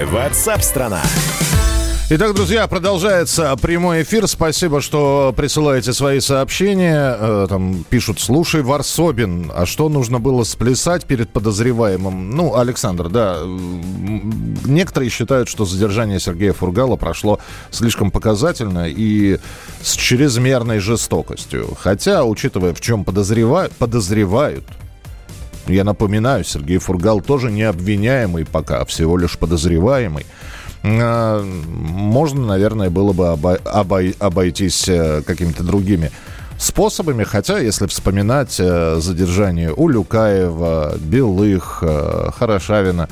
Ватсап-страна! 0.00 1.02
Итак, 2.10 2.34
друзья, 2.34 2.66
продолжается 2.68 3.56
прямой 3.56 4.02
эфир. 4.02 4.28
Спасибо, 4.28 4.82
что 4.82 5.32
присылаете 5.34 5.94
свои 5.94 6.20
сообщения. 6.20 7.16
Э, 7.18 7.46
там 7.48 7.82
пишут, 7.88 8.20
слушай, 8.20 8.60
Варсобин, 8.60 9.50
а 9.54 9.64
что 9.64 9.88
нужно 9.88 10.20
было 10.20 10.44
сплясать 10.44 11.06
перед 11.06 11.30
подозреваемым? 11.30 12.32
Ну, 12.32 12.58
Александр, 12.58 13.08
да, 13.08 13.38
некоторые 14.66 15.08
считают, 15.08 15.48
что 15.48 15.64
задержание 15.64 16.20
Сергея 16.20 16.52
Фургала 16.52 16.96
прошло 16.96 17.40
слишком 17.70 18.10
показательно 18.10 18.86
и 18.86 19.38
с 19.80 19.94
чрезмерной 19.94 20.80
жестокостью. 20.80 21.74
Хотя, 21.80 22.26
учитывая, 22.26 22.74
в 22.74 22.82
чем 22.82 23.04
подозревают, 23.04 23.72
подозревают, 23.72 24.64
я 25.66 25.84
напоминаю, 25.84 26.44
Сергей 26.44 26.76
Фургал 26.76 27.22
тоже 27.22 27.50
не 27.50 27.62
обвиняемый 27.62 28.44
пока, 28.44 28.82
а 28.82 28.84
всего 28.84 29.16
лишь 29.16 29.38
подозреваемый. 29.38 30.26
А, 30.86 31.42
можно, 31.42 32.44
наверное, 32.44 32.90
было 32.90 33.12
бы 33.12 33.28
обой, 33.64 34.14
обойтись 34.18 34.86
э, 34.88 35.22
какими-то 35.22 35.62
другими 35.62 36.10
способами, 36.58 37.24
хотя, 37.24 37.58
если 37.58 37.86
вспоминать 37.86 38.56
э, 38.58 38.96
задержание 39.00 39.72
Улюкаева, 39.72 40.96
Белых, 40.98 41.78
э, 41.82 42.30
Хорошавина, 42.36 43.08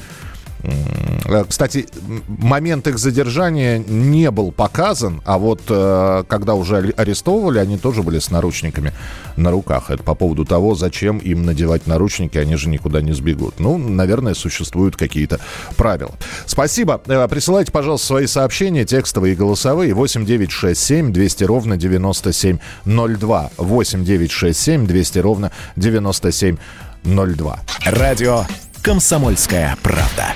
кстати, 1.48 1.86
момент 2.26 2.86
их 2.86 2.98
задержания 2.98 3.78
не 3.78 4.30
был 4.30 4.52
показан, 4.52 5.20
а 5.24 5.38
вот 5.38 5.62
э, 5.68 6.24
когда 6.28 6.54
уже 6.54 6.92
арестовывали, 6.96 7.58
они 7.58 7.78
тоже 7.78 8.02
были 8.02 8.18
с 8.18 8.30
наручниками 8.30 8.92
на 9.36 9.50
руках. 9.50 9.90
Это 9.90 10.02
по 10.02 10.14
поводу 10.14 10.44
того, 10.44 10.74
зачем 10.74 11.18
им 11.18 11.44
надевать 11.44 11.86
наручники, 11.86 12.38
они 12.38 12.56
же 12.56 12.68
никуда 12.68 13.00
не 13.00 13.12
сбегут. 13.12 13.58
Ну, 13.58 13.78
наверное, 13.78 14.34
существуют 14.34 14.96
какие-то 14.96 15.40
правила. 15.76 16.12
Спасибо. 16.46 17.00
Э, 17.06 17.26
присылайте, 17.28 17.72
пожалуйста, 17.72 18.06
свои 18.06 18.26
сообщения, 18.26 18.84
текстовые 18.84 19.34
и 19.34 19.36
голосовые. 19.36 19.94
8 19.94 20.24
9 20.24 20.50
6 20.50 20.80
7 20.80 21.12
200 21.12 21.44
ровно 21.44 21.76
9702. 21.76 23.50
8 23.56 24.04
9 24.04 24.30
6 24.30 24.60
7 24.60 24.86
200 24.86 25.18
ровно 25.18 25.50
9702. 25.76 27.60
Радио 27.86 28.44
«Комсомольская 28.82 29.76
правда». 29.82 30.34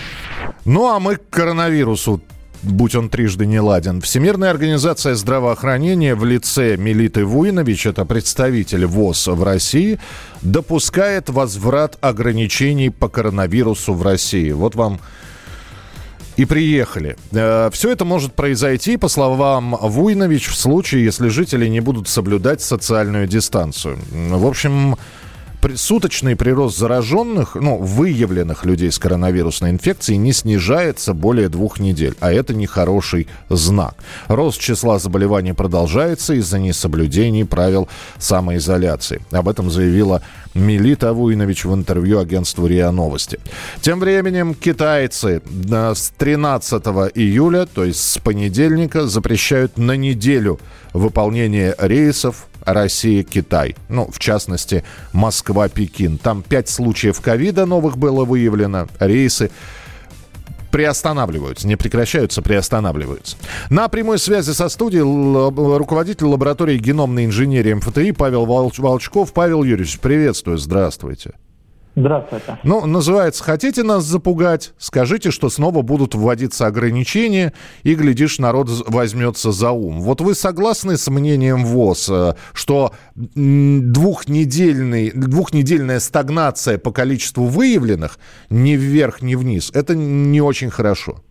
Ну 0.67 0.87
а 0.89 0.99
мы 0.99 1.17
к 1.17 1.31
коронавирусу 1.31 2.21
будь 2.63 2.97
он 2.97 3.09
трижды 3.09 3.47
не 3.47 3.61
ладен. 3.61 4.01
Всемирная 4.01 4.51
организация 4.51 5.15
здравоохранения 5.15 6.17
в 6.17 6.25
лице 6.25 6.77
Милиты 6.77 7.25
Вуинович, 7.25 7.87
это 7.87 8.05
представитель 8.05 8.87
ВОЗ 8.87 9.29
в 9.29 9.43
России, 9.45 10.01
допускает 10.43 11.29
возврат 11.29 11.97
ограничений 12.01 12.91
по 12.91 13.09
коронавирусу 13.09 13.95
в 13.95 14.03
России. 14.03 14.51
Вот 14.51 14.75
вам 14.75 15.01
и 16.37 16.45
приехали. 16.45 17.17
Э, 17.31 17.71
Все 17.73 17.93
это 17.93 18.05
может 18.05 18.35
произойти, 18.35 18.97
по 18.97 19.09
словам 19.09 19.77
Вуйнович, 19.81 20.49
в 20.49 20.57
случае, 20.57 21.05
если 21.05 21.29
жители 21.29 21.69
не 21.69 21.81
будут 21.81 22.09
соблюдать 22.09 22.61
социальную 22.61 23.27
дистанцию. 23.27 23.99
В 24.11 24.47
общем, 24.47 24.97
суточный 25.75 26.37
прирост 26.37 26.79
зараженных, 26.79 27.55
ну, 27.57 27.79
выявленных 27.79 28.65
людей 28.65 28.93
с 28.93 28.99
коронавирусной 28.99 29.71
инфекцией 29.71 30.19
не 30.19 30.33
снижается 30.33 31.15
более 31.15 31.49
двух 31.49 31.81
недель, 31.81 32.15
а 32.21 32.33
это 32.33 32.55
нехороший 32.55 33.27
знак. 33.49 33.97
Рост 34.29 34.61
числа 34.61 34.99
заболеваний 34.99 35.53
продолжается 35.53 36.35
из-за 36.35 36.59
несоблюдений 36.59 37.45
правил 37.45 37.89
самоизоляции. 38.19 39.23
Об 39.31 39.49
этом 39.49 39.71
заявила 39.71 40.23
Милита 40.55 41.13
Вуйнович 41.13 41.65
в 41.65 41.75
интервью 41.75 42.19
агентству 42.19 42.67
РИА 42.67 42.91
Новости. 42.91 43.39
Тем 43.81 44.01
временем 44.01 44.55
китайцы 44.55 45.43
с 45.45 46.13
13 46.17 46.83
июля, 47.15 47.67
то 47.67 47.85
есть 47.85 48.01
с 48.01 48.19
понедельника, 48.19 49.07
запрещают 49.07 49.77
на 49.77 49.97
неделю 49.97 50.59
выполнение 50.93 51.75
рейсов 51.79 52.47
Россия-Китай. 52.67 53.77
Ну, 53.89 54.11
в 54.11 54.19
частности, 54.19 54.85
Москва-Пекин. 55.15 56.19
Там 56.19 56.43
пять 56.43 56.69
случаев 56.69 57.21
ковида 57.21 57.65
новых 57.65 57.97
было 57.97 58.25
выявлено. 58.25 58.89
Рейсы 58.99 59.51
приостанавливаются, 60.71 61.67
не 61.67 61.77
прекращаются, 61.77 62.43
приостанавливаются. 62.43 63.37
На 63.71 63.89
прямой 63.89 64.19
связи 64.19 64.51
со 64.51 64.69
студией 64.69 65.03
руководитель 65.79 66.27
лаборатории 66.27 66.77
геномной 66.77 67.25
инженерии 67.25 67.73
МФТИ 67.73 68.13
Павел 68.13 68.45
Волчков. 68.45 69.33
Павел 69.33 69.63
Юрьевич, 69.63 69.99
приветствую, 70.01 70.59
здравствуйте. 70.59 71.33
Здравствуйте. 71.99 72.59
Ну, 72.63 72.85
называется 72.85 73.43
«Хотите 73.43 73.83
нас 73.83 74.05
запугать? 74.05 74.75
Скажите, 74.77 75.31
что 75.31 75.49
снова 75.49 75.81
будут 75.81 76.15
вводиться 76.15 76.67
ограничения, 76.67 77.55
и, 77.85 77.95
глядишь, 77.95 78.39
народ 78.39 78.69
возьмется 78.87 79.51
за 79.51 79.71
ум». 79.71 80.03
Вот 80.03 80.21
вы 80.21 80.35
согласны 80.35 80.99
с 80.99 81.09
мнением 81.09 81.65
ВОЗ, 81.65 82.11
э, 82.11 82.35
что 82.53 82.93
двухнедельный, 83.15 85.11
двухнедельная 85.11 86.01
стагнация 86.01 86.77
по 86.77 86.93
количеству 86.93 87.47
выявленных 87.47 88.19
ни 88.51 88.73
вверх, 88.73 89.23
ни 89.23 89.35
вниз– 89.35 89.71
это 89.75 89.95
не 89.97 90.43
очень 90.43 90.69
хорошо? 90.69 91.23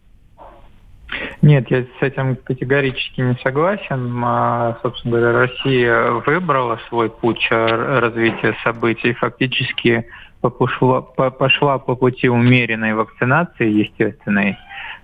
Нет, 1.44 1.70
я 1.70 1.84
с 1.84 2.02
этим 2.02 2.38
категорически 2.38 3.22
не 3.22 3.38
согласен. 3.44 4.20
А, 4.26 4.80
собственно 4.82 5.20
говоря, 5.20 5.40
Россия 5.42 6.10
выбрала 6.26 6.80
свой 6.90 7.12
путь 7.12 7.48
развития 7.52 8.56
событий. 8.64 9.14
Фактически 9.14 10.08
пошла, 10.50 11.02
пошла 11.02 11.78
по 11.78 11.96
пути 11.96 12.30
умеренной 12.30 12.94
вакцинации, 12.94 13.70
естественной, 13.70 14.58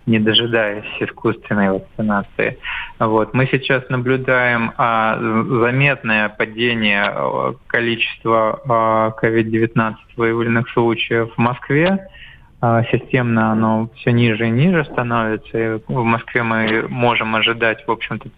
не 0.06 0.20
дожидаясь 0.20 0.86
искусственной 1.00 1.72
вакцинации. 1.72 2.58
Вот. 3.00 3.34
Мы 3.34 3.48
сейчас 3.48 3.88
наблюдаем 3.90 4.72
а, 4.78 5.18
заметное 5.20 6.30
падение 6.30 7.04
а, 7.06 7.54
количества 7.68 8.60
а, 8.68 9.14
COVID-19 9.22 9.96
выявленных 10.18 10.70
случаев 10.70 11.32
в 11.36 11.38
Москве. 11.38 12.08
системно 12.92 13.52
оно 13.52 13.90
все 13.96 14.12
ниже 14.12 14.48
и 14.48 14.52
ниже 14.52 14.86
становится. 14.86 15.58
И 15.58 15.80
в 15.88 16.04
Москве 16.04 16.44
мы 16.44 16.86
можем 16.90 17.36
ожидать, 17.36 17.86
в 17.88 17.92
общем-то, 17.92 18.30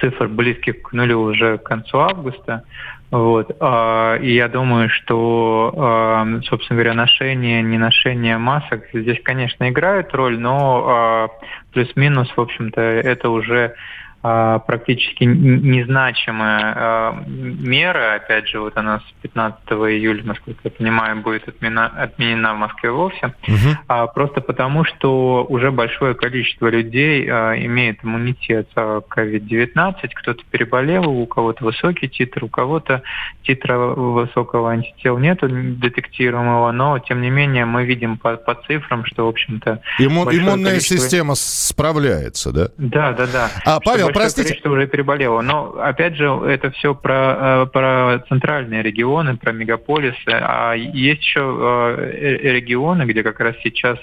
цифр 0.00 0.28
близких 0.28 0.82
к 0.82 0.92
нулю 0.92 1.20
уже 1.20 1.58
к 1.58 1.62
концу 1.62 1.98
августа. 1.98 2.62
Вот. 3.10 3.50
И 3.50 4.32
я 4.34 4.48
думаю, 4.48 4.90
что, 4.90 6.40
собственно 6.44 6.76
говоря, 6.76 6.94
ношение, 6.94 7.62
не 7.62 7.78
ношение 7.78 8.36
масок 8.36 8.84
здесь, 8.92 9.18
конечно, 9.22 9.68
играет 9.68 10.14
роль, 10.14 10.38
но 10.38 11.30
плюс-минус, 11.72 12.28
в 12.36 12.40
общем-то, 12.40 12.80
это 12.80 13.30
уже 13.30 13.64
а, 13.68 13.72
практически 14.20 15.24
незначимая 15.24 16.74
а, 16.76 17.24
мера. 17.26 18.14
Опять 18.14 18.48
же, 18.48 18.60
вот 18.60 18.76
она 18.76 19.00
с 19.00 19.22
15 19.22 19.60
июля, 19.68 20.24
насколько 20.24 20.60
я 20.64 20.70
понимаю, 20.70 21.22
будет 21.22 21.48
отмена, 21.48 21.86
отменена 21.86 22.54
в 22.54 22.58
Москве 22.58 22.90
вовсе. 22.90 23.32
Угу. 23.46 24.08
Просто 24.14 24.40
потому, 24.40 24.84
что 24.84 25.44
уже 25.48 25.70
большое 25.70 26.14
количество 26.14 26.68
людей 26.68 27.28
а, 27.30 27.54
имеет 27.54 28.04
иммунитет 28.04 28.68
к 28.74 29.02
COVID-19. 29.16 29.94
Кто-то 30.14 30.42
переболел, 30.50 31.08
у 31.08 31.26
кого-то 31.26 31.64
высокий 31.64 32.08
титр, 32.08 32.44
у 32.44 32.48
кого-то 32.48 33.02
титра 33.42 33.78
высокого 33.78 34.72
антител 34.72 35.18
нету 35.18 35.48
детектируемого, 35.48 36.72
но 36.72 36.98
тем 36.98 37.22
не 37.22 37.30
менее 37.30 37.64
мы 37.64 37.84
видим 37.84 38.18
по, 38.18 38.36
по 38.36 38.54
цифрам, 38.66 39.04
что, 39.04 39.26
в 39.26 39.28
общем-то... 39.28 39.80
Иммун, 39.98 40.28
иммунная 40.34 40.72
количество... 40.72 40.98
система 40.98 41.34
справляется, 41.36 42.52
да? 42.52 42.68
Да, 42.78 43.12
да, 43.12 43.26
да. 43.26 43.50
А, 43.64 43.80
Павел, 43.80 44.08
простите. 44.22 44.48
количество 44.48 44.70
уже 44.70 44.86
переболело. 44.86 45.40
Но, 45.40 45.74
опять 45.78 46.16
же, 46.16 46.26
это 46.46 46.70
все 46.70 46.94
про, 46.94 47.64
э, 47.64 47.66
про 47.66 48.24
центральные 48.28 48.82
регионы, 48.82 49.36
про 49.36 49.52
мегаполисы. 49.52 50.28
А 50.28 50.74
есть 50.74 51.22
еще 51.22 51.40
э, 51.40 52.38
э, 52.42 52.52
регионы, 52.52 53.04
где 53.04 53.22
как 53.22 53.40
раз 53.40 53.54
сейчас 53.62 53.98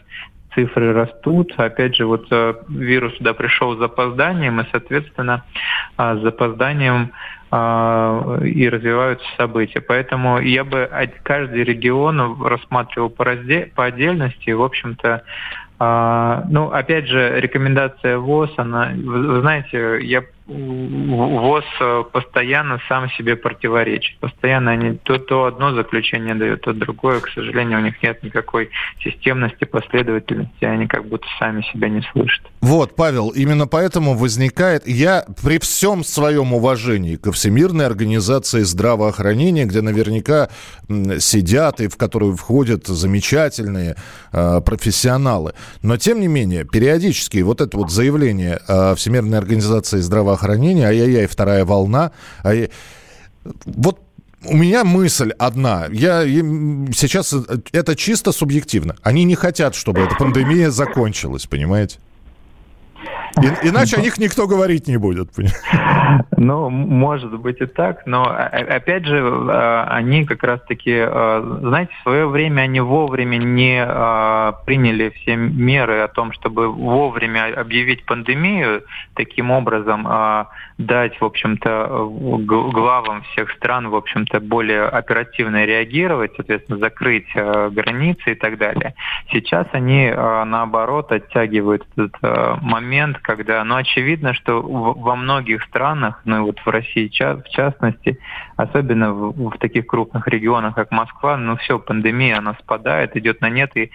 цифры 0.54 0.94
растут. 0.94 1.54
Опять 1.58 1.96
же, 1.96 2.06
вот 2.06 2.28
вирус 2.70 3.18
сюда 3.18 3.34
пришел 3.34 3.76
с 3.76 3.80
запозданием, 3.80 4.62
и, 4.62 4.66
соответственно, 4.72 5.44
с 5.98 6.20
запозданием 6.22 7.12
и 7.52 8.70
развиваются 8.70 9.26
события. 9.38 9.82
Поэтому 9.82 10.40
я 10.40 10.64
бы 10.64 10.90
каждый 11.24 11.64
регион 11.64 12.42
рассматривал 12.42 13.10
по, 13.10 13.26
разде... 13.26 13.72
по 13.76 13.86
отдельности. 13.86 14.50
В 14.50 14.64
общем-то, 14.64 15.24
а, 15.78 16.46
ну, 16.50 16.72
опять 16.72 17.08
же, 17.08 17.40
рекомендация 17.40 18.18
ВОЗ, 18.18 18.54
она, 18.58 18.92
вы, 18.96 19.28
вы 19.28 19.42
знаете, 19.42 20.00
я 20.02 20.24
ВОЗ 20.48 21.64
э, 21.80 22.04
постоянно 22.12 22.80
сам 22.88 23.10
себе 23.12 23.36
противоречит. 23.36 24.20
Постоянно 24.20 24.72
они 24.72 24.98
то, 24.98 25.18
то 25.18 25.46
одно 25.46 25.74
заключение 25.74 26.36
дают, 26.36 26.62
то 26.62 26.74
другое. 26.74 27.20
К 27.20 27.30
сожалению, 27.30 27.80
у 27.80 27.82
них 27.82 28.02
нет 28.04 28.22
никакой 28.22 28.70
системности, 29.04 29.64
последовательности. 29.64 30.64
Они 30.66 30.86
как 30.86 31.08
будто 31.08 31.26
сами 31.40 31.64
себя 31.74 31.90
не 31.90 32.04
слышат. 32.12 32.46
Вот, 32.62 32.96
Павел, 32.96 33.30
именно 33.30 33.66
поэтому 33.66 34.14
возникает... 34.14 34.88
Я 34.88 35.26
при 35.44 35.58
всем 35.58 36.04
своем 36.04 36.54
уважении 36.54 37.16
ко 37.16 37.32
Всемирной 37.32 37.88
организации 37.88 38.62
здравоохранения, 38.62 39.66
где 39.66 39.82
наверняка 39.82 40.50
сидят 40.88 41.82
и 41.82 41.88
в 41.88 41.98
которую 41.98 42.36
входят 42.36 42.86
замечательные 42.86 43.96
э, 44.32 44.62
профессионалы. 44.62 45.54
Но, 45.82 45.98
тем 45.98 46.20
не 46.20 46.28
менее, 46.28 46.66
периодически 46.66 47.40
вот 47.40 47.62
это 47.62 47.78
вот 47.78 47.90
заявление 47.90 48.60
э, 48.68 48.94
Всемирной 48.96 49.40
организации 49.40 49.98
здравоохранения 50.02 50.35
здравоохранения, 50.36 50.88
ай-яй-яй, 50.88 51.28
вторая 51.28 51.66
волна. 51.66 52.12
Ай... 52.44 52.70
Вот 53.66 54.00
у 54.44 54.56
меня 54.56 54.84
мысль 54.84 55.32
одна. 55.38 55.88
Я 55.92 56.24
сейчас 56.24 57.34
это 57.72 57.96
чисто 57.96 58.32
субъективно. 58.32 58.96
Они 59.02 59.24
не 59.24 59.36
хотят, 59.36 59.76
чтобы 59.76 60.02
эта 60.02 60.16
пандемия 60.16 60.72
закончилась, 60.72 61.46
понимаете? 61.46 62.00
И, 63.42 63.68
иначе 63.70 63.98
о 63.98 64.02
них 64.02 64.18
никто 64.18 64.48
говорить 64.48 64.88
не 64.88 64.98
будет. 64.98 65.30
Ну, 66.38 66.70
может 66.70 67.40
быть 67.40 67.62
и 67.62 67.66
так, 67.66 68.06
но 68.06 68.24
опять 68.26 69.06
же, 69.06 69.20
а, 69.20 69.88
они 69.90 70.26
как 70.26 70.44
раз-таки, 70.44 70.94
а, 70.98 71.60
знаете, 71.62 71.92
в 72.00 72.04
свое 72.04 72.28
время 72.28 72.62
они 72.62 72.80
вовремя 72.82 73.38
не 73.38 73.84
а, 73.86 74.54
приняли 74.66 75.10
все 75.10 75.36
меры 75.36 76.02
о 76.02 76.08
том, 76.08 76.34
чтобы 76.34 76.70
вовремя 76.70 77.54
объявить 77.60 78.06
пандемию, 78.06 78.84
таким 79.16 79.52
образом 79.52 80.08
дать, 80.78 81.20
в 81.22 81.26
общем-то, 81.26 82.10
главам 82.12 83.22
всех 83.24 83.52
стран, 83.52 83.90
в 83.90 83.96
общем-то, 83.96 84.40
более 84.42 84.84
оперативно 84.84 85.66
реагировать, 85.66 86.34
соответственно, 86.36 86.80
закрыть 86.80 87.28
границы 87.34 88.34
и 88.34 88.36
так 88.36 88.58
далее. 88.58 88.94
Сейчас 89.32 89.68
они, 89.72 90.12
наоборот, 90.12 91.12
оттягивают 91.12 91.86
этот 91.96 92.16
момент, 92.62 93.20
когда, 93.20 93.64
ну, 93.64 93.76
очевидно, 93.76 94.34
что 94.34 94.62
во 94.62 95.16
многих 95.16 95.64
странах, 95.64 96.22
ну, 96.26 96.46
вот 96.46 96.60
в 96.60 96.68
России 96.68 97.08
в 97.08 97.50
частности, 97.50 98.20
особенно 98.58 99.14
в, 99.14 99.52
в 99.52 99.58
таких 99.58 99.88
крупных 99.88 100.28
регионах, 100.28 100.76
как 100.76 100.92
Москва, 100.92 101.38
ну, 101.38 101.56
все, 101.58 101.80
пандемия, 101.80 102.38
она 102.38 102.56
спадает, 102.56 103.16
идет 103.16 103.42
на 103.42 103.50
нет, 103.50 103.72
и, 103.76 103.92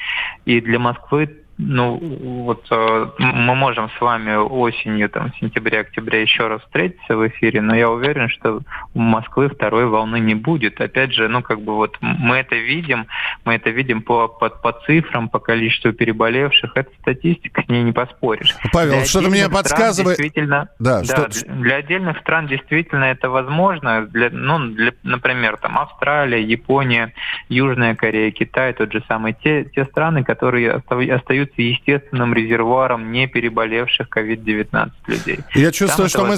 и 0.47 0.61
для 0.61 0.79
Москвы 0.79 1.40
ну, 1.63 1.99
вот 1.99 2.67
э, 2.71 3.07
мы 3.19 3.55
можем 3.55 3.91
с 3.91 4.01
вами 4.01 4.35
осенью, 4.35 5.11
там, 5.11 5.33
сентября-октября 5.41 6.23
еще 6.23 6.47
раз 6.47 6.63
встретиться 6.63 7.17
в 7.17 7.27
эфире, 7.29 7.61
но 7.61 7.75
я 7.75 7.91
уверен, 7.91 8.29
что 8.29 8.61
у 8.95 8.99
Москвы 8.99 9.49
второй 9.49 9.87
волны 9.87 10.21
не 10.21 10.35
будет. 10.35 10.81
Опять 10.81 11.13
же, 11.13 11.29
ну, 11.29 11.43
как 11.43 11.61
бы 11.61 11.75
вот 11.75 11.97
мы 12.01 12.37
это 12.37 12.57
видим, 12.57 13.07
мы 13.45 13.55
это 13.57 13.71
видим 13.71 14.03
по, 14.03 14.29
по, 14.29 14.49
по 14.49 14.73
цифрам, 14.87 15.29
по 15.29 15.39
количеству 15.39 15.93
переболевших. 15.93 16.73
Это 16.75 16.91
статистика, 17.01 17.63
с 17.63 17.69
ней 17.69 17.83
не 17.83 17.93
поспоришь. 17.93 18.55
Павел, 18.73 19.05
что-то 19.05 19.29
мне 19.29 19.49
подсказывает... 19.49 20.19
Действительно, 20.19 20.69
да, 20.79 21.03
да 21.03 21.31
что... 21.31 21.47
для 21.53 21.77
отдельных 21.77 22.19
стран 22.19 22.47
действительно 22.47 23.05
это 23.05 23.29
возможно. 23.29 24.07
Для, 24.07 24.31
ну, 24.31 24.59
для, 24.71 24.93
например, 25.03 25.57
там 25.59 25.79
Австралия, 25.79 26.43
Япония, 26.43 27.13
Южная 27.49 27.95
Корея, 27.95 28.31
Китай, 28.31 28.73
тот 28.73 28.93
же 28.93 29.03
самый. 29.07 29.37
Те, 29.45 29.65
те 29.65 29.85
страны, 29.85 30.25
которые 30.25 30.83
остаются 31.15 31.50
являются 31.57 31.63
естественным 31.63 32.35
резервуаром 32.35 33.13
не 33.13 33.27
переболевших 33.27 34.09
COVID-19 34.09 34.91
людей. 35.07 35.39
Я 35.55 35.73
чувствую, 35.73 36.09
что 36.09 36.25
мы, 36.25 36.37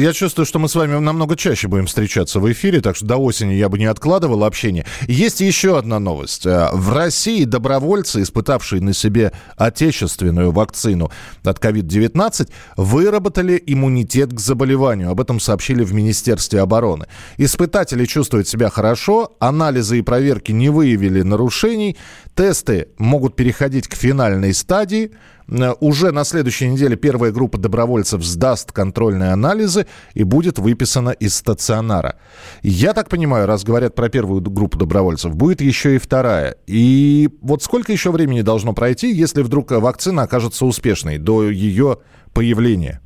я 0.00 0.12
чувствую, 0.12 0.46
что 0.46 0.58
мы 0.58 0.68
с 0.68 0.74
вами 0.74 0.98
намного 0.98 1.36
чаще 1.36 1.68
будем 1.68 1.86
встречаться 1.86 2.40
в 2.40 2.50
эфире, 2.52 2.80
так 2.80 2.96
что 2.96 3.06
до 3.06 3.16
осени 3.16 3.54
я 3.54 3.68
бы 3.68 3.78
не 3.78 3.86
откладывал 3.86 4.44
общение. 4.44 4.84
Есть 5.06 5.40
еще 5.40 5.78
одна 5.78 5.98
новость. 5.98 6.46
Э, 6.46 6.68
в 6.72 6.92
России 6.92 7.44
добровольцы, 7.44 8.22
испытавшие 8.22 8.82
на 8.82 8.92
себе 8.92 9.32
отечественную 9.56 10.52
вакцину 10.52 11.10
от 11.44 11.58
COVID-19, 11.58 12.50
выработали 12.76 13.62
иммунитет 13.64 14.32
к 14.32 14.40
заболеванию. 14.40 15.10
Об 15.10 15.20
этом 15.20 15.40
сообщили 15.40 15.84
в 15.84 15.92
Министерстве 15.92 16.60
обороны. 16.60 17.06
Испытатели 17.38 18.04
чувствуют 18.04 18.48
себя 18.48 18.68
хорошо, 18.70 19.36
анализы 19.38 19.98
и 19.98 20.02
проверки 20.02 20.52
не 20.52 20.68
выявили 20.68 21.22
нарушений, 21.22 21.96
тесты 22.34 22.88
могут 22.98 23.36
переходить 23.36 23.88
к 23.88 23.94
финальной 23.94 24.51
финальной 24.52 24.54
стадии. 24.54 25.10
Э, 25.48 25.74
уже 25.80 26.12
на 26.12 26.24
следующей 26.24 26.68
неделе 26.68 26.96
первая 26.96 27.32
группа 27.32 27.58
добровольцев 27.58 28.22
сдаст 28.22 28.72
контрольные 28.72 29.32
анализы 29.32 29.86
и 30.14 30.24
будет 30.24 30.58
выписана 30.58 31.10
из 31.10 31.34
стационара. 31.34 32.16
Я 32.62 32.92
так 32.92 33.08
понимаю, 33.08 33.46
раз 33.46 33.64
говорят 33.64 33.94
про 33.94 34.08
первую 34.08 34.40
группу 34.40 34.78
добровольцев, 34.78 35.34
будет 35.34 35.60
еще 35.60 35.96
и 35.96 35.98
вторая. 35.98 36.56
И 36.66 37.28
вот 37.40 37.62
сколько 37.62 37.92
еще 37.92 38.10
времени 38.10 38.42
должно 38.42 38.72
пройти, 38.72 39.12
если 39.12 39.42
вдруг 39.42 39.70
вакцина 39.70 40.22
окажется 40.22 40.64
успешной 40.64 41.18
до 41.18 41.50
ее 41.50 41.98
появления? 42.32 43.00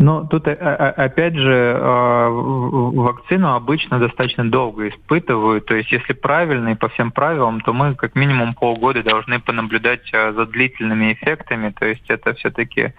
Но 0.00 0.24
тут 0.24 0.48
э, 0.48 0.52
э, 0.52 0.56
опять 0.56 1.36
же 1.36 1.78
вакцину 1.78 3.52
обычно 3.54 3.98
достаточно 3.98 4.50
долго 4.50 4.88
испытывают. 4.88 5.66
То 5.66 5.74
есть 5.74 5.92
если 5.92 6.14
правильно 6.14 6.70
и 6.70 6.74
по 6.74 6.88
всем 6.88 7.12
правилам, 7.12 7.60
то 7.60 7.74
мы 7.74 7.94
как 7.94 8.14
минимум 8.14 8.54
полгода 8.54 9.02
должны 9.02 9.40
понаблюдать 9.40 10.08
э, 10.14 10.32
за 10.32 10.46
длительными 10.46 11.12
эффектами. 11.12 11.74
То 11.78 11.84
есть 11.84 12.08
это 12.08 12.32
все-таки 12.32 12.94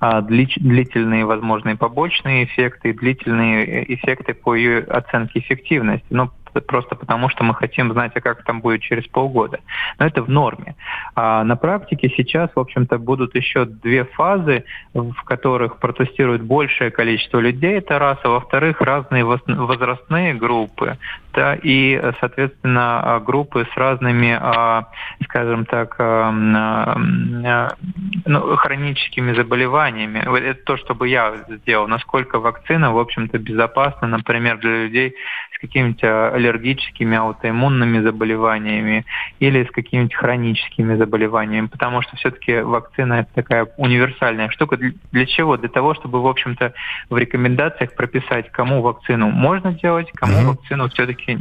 длительные 0.00 1.26
возможные 1.26 1.76
побочные 1.76 2.44
эффекты 2.44 2.92
длительные 2.92 3.92
эффекты 3.92 4.32
по 4.32 4.54
ее 4.54 4.78
оценке 4.84 5.40
эффективности. 5.40 6.06
Но 6.10 6.30
просто 6.60 6.94
потому, 6.94 7.28
что 7.28 7.44
мы 7.44 7.54
хотим 7.54 7.92
знать, 7.92 8.12
а 8.14 8.20
как 8.20 8.44
там 8.44 8.60
будет 8.60 8.80
через 8.82 9.06
полгода. 9.06 9.60
Но 9.98 10.06
это 10.06 10.22
в 10.22 10.28
норме. 10.28 10.74
А 11.14 11.44
на 11.44 11.56
практике 11.56 12.12
сейчас, 12.16 12.50
в 12.54 12.60
общем-то, 12.60 12.98
будут 12.98 13.34
еще 13.34 13.64
две 13.64 14.04
фазы, 14.04 14.64
в 14.92 15.14
которых 15.24 15.78
протестируют 15.78 16.42
большее 16.42 16.90
количество 16.90 17.38
людей, 17.38 17.78
это 17.78 17.98
раз, 17.98 18.18
а 18.22 18.28
во-вторых, 18.28 18.80
разные 18.80 19.24
возрастные 19.24 20.34
группы, 20.34 20.98
да, 21.32 21.54
и, 21.54 22.00
соответственно, 22.20 23.22
группы 23.24 23.66
с 23.72 23.76
разными, 23.76 24.38
а, 24.40 24.88
скажем 25.24 25.64
так, 25.66 25.96
а, 25.98 26.30
ну, 28.26 28.56
хроническими 28.56 29.32
заболеваниями. 29.32 30.18
Это 30.38 30.64
то, 30.64 30.76
что 30.76 30.94
бы 30.94 31.08
я 31.08 31.34
сделал. 31.48 31.88
Насколько 31.88 32.38
вакцина, 32.38 32.92
в 32.92 32.98
общем-то, 32.98 33.38
безопасна, 33.38 34.08
например, 34.08 34.58
для 34.58 34.84
людей 34.84 35.14
какими-нибудь 35.66 36.02
аллергическими, 36.04 37.16
аутоиммунными 37.16 38.00
заболеваниями 38.00 39.04
или 39.40 39.64
с 39.64 39.70
какими-нибудь 39.70 40.14
хроническими 40.14 40.96
заболеваниями, 40.96 41.66
потому 41.66 42.02
что 42.02 42.16
все-таки 42.16 42.60
вакцина 42.60 43.14
это 43.14 43.30
такая 43.34 43.66
универсальная 43.76 44.50
штука. 44.50 44.78
Для 45.12 45.26
чего? 45.26 45.56
Для 45.56 45.68
того, 45.68 45.94
чтобы, 45.94 46.22
в 46.22 46.26
общем-то, 46.26 46.74
в 47.10 47.16
рекомендациях 47.16 47.94
прописать, 47.94 48.50
кому 48.50 48.82
вакцину 48.82 49.30
можно 49.30 49.72
делать, 49.72 50.10
кому 50.12 50.38
угу. 50.38 50.48
вакцину 50.50 50.88
все-таки 50.90 51.38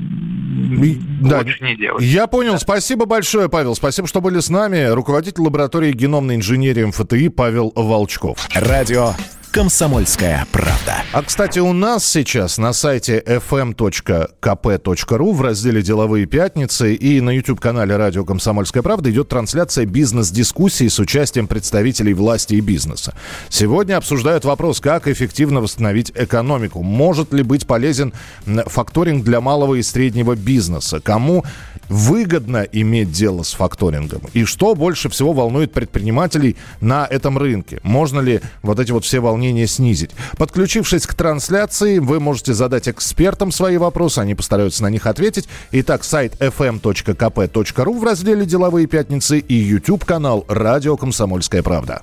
да, 1.22 1.40
лучше 1.40 1.64
не 1.64 1.76
делать. 1.76 2.04
Я 2.04 2.28
понял. 2.28 2.54
Да. 2.54 2.60
Спасибо 2.60 3.06
большое, 3.06 3.50
Павел. 3.50 3.76
Спасибо, 3.76 4.08
что 4.08 4.22
были 4.22 4.40
с 4.40 4.50
нами. 4.50 4.94
Руководитель 4.94 5.42
лаборатории 5.42 5.92
геномной 5.92 6.36
инженерии 6.36 6.84
МФТИ 6.86 7.30
Павел 7.30 7.72
Волчков. 7.76 8.38
Радио 8.56 9.14
«Комсомольская 9.54 10.48
правда». 10.52 11.04
А, 11.12 11.22
кстати, 11.22 11.60
у 11.60 11.74
нас 11.74 12.08
сейчас 12.08 12.58
на 12.58 12.74
сайте 12.74 13.22
fm.kp.ru 13.24 15.32
в 15.32 15.42
разделе 15.44 15.84
«Деловые 15.84 16.26
пятницы» 16.26 16.96
и 16.96 17.22
на 17.22 17.30
YouTube-канале 17.30 17.96
«Радио 17.96 18.26
Комсомольская 18.26 18.82
правда» 18.82 19.12
идет 19.12 19.30
трансляция 19.30 19.86
бизнес-дискуссии 19.86 20.88
с 20.88 20.98
участием 20.98 21.46
представителей 21.46 22.16
власти 22.16 22.56
и 22.56 22.62
бизнеса. 22.62 23.14
Сегодня 23.50 23.98
обсуждают 23.98 24.44
вопрос, 24.44 24.80
как 24.80 25.08
эффективно 25.08 25.62
восстановить 25.62 26.12
экономику. 26.16 26.82
Может 26.82 27.32
ли 27.32 27.44
быть 27.44 27.68
полезен 27.68 28.12
факторинг 28.48 29.24
для 29.24 29.40
малого 29.40 29.76
и 29.76 29.84
среднего 29.84 30.36
бизнеса? 30.36 31.00
Кому 31.00 31.46
выгодно 31.94 32.68
иметь 32.72 33.12
дело 33.12 33.44
с 33.44 33.54
факторингом? 33.54 34.22
И 34.34 34.46
что 34.46 34.76
больше 34.76 35.10
всего 35.10 35.34
волнует 35.34 35.72
предпринимателей 35.72 36.56
на 36.82 37.06
этом 37.06 37.38
рынке? 37.38 37.80
Можно 37.84 38.20
ли 38.20 38.42
вот 38.62 38.80
эти 38.80 38.92
вот 38.92 39.06
все 39.06 39.20
волнения 39.20 39.68
снизить. 39.68 40.12
Подключившись 40.38 41.06
к 41.06 41.14
трансляции, 41.14 42.00
вы 42.00 42.20
можете 42.20 42.54
задать 42.54 42.88
экспертам 42.88 43.52
свои 43.52 43.78
вопросы, 43.78 44.20
они 44.20 44.36
постараются 44.36 44.84
на 44.84 44.90
них 44.90 45.06
ответить. 45.06 45.48
Итак, 45.72 46.04
сайт 46.04 46.36
fm.kp.ru 46.40 48.00
в 48.00 48.04
разделе 48.04 48.46
«Деловые 48.46 48.88
пятницы» 48.88 49.40
и 49.40 49.54
YouTube-канал 49.54 50.46
«Радио 50.48 50.98
Комсомольская 50.98 51.64
правда». 51.64 52.02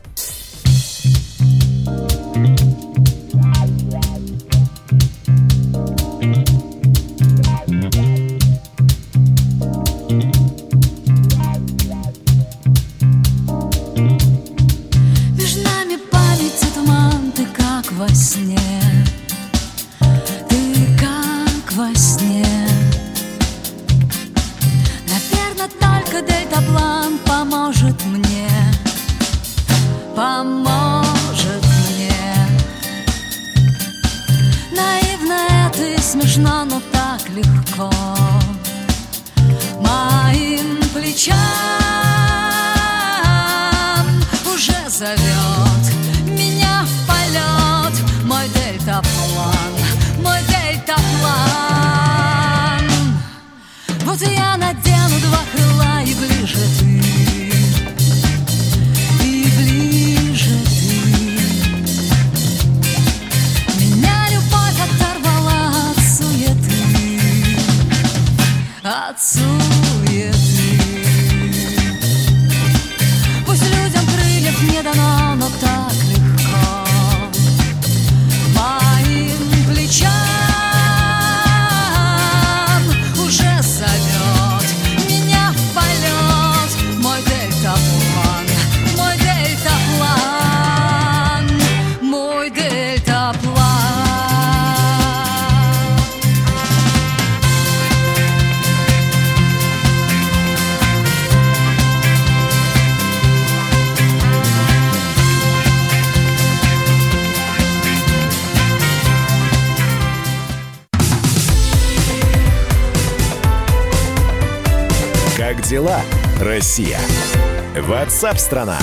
Ватсап-страна! 118.21 118.79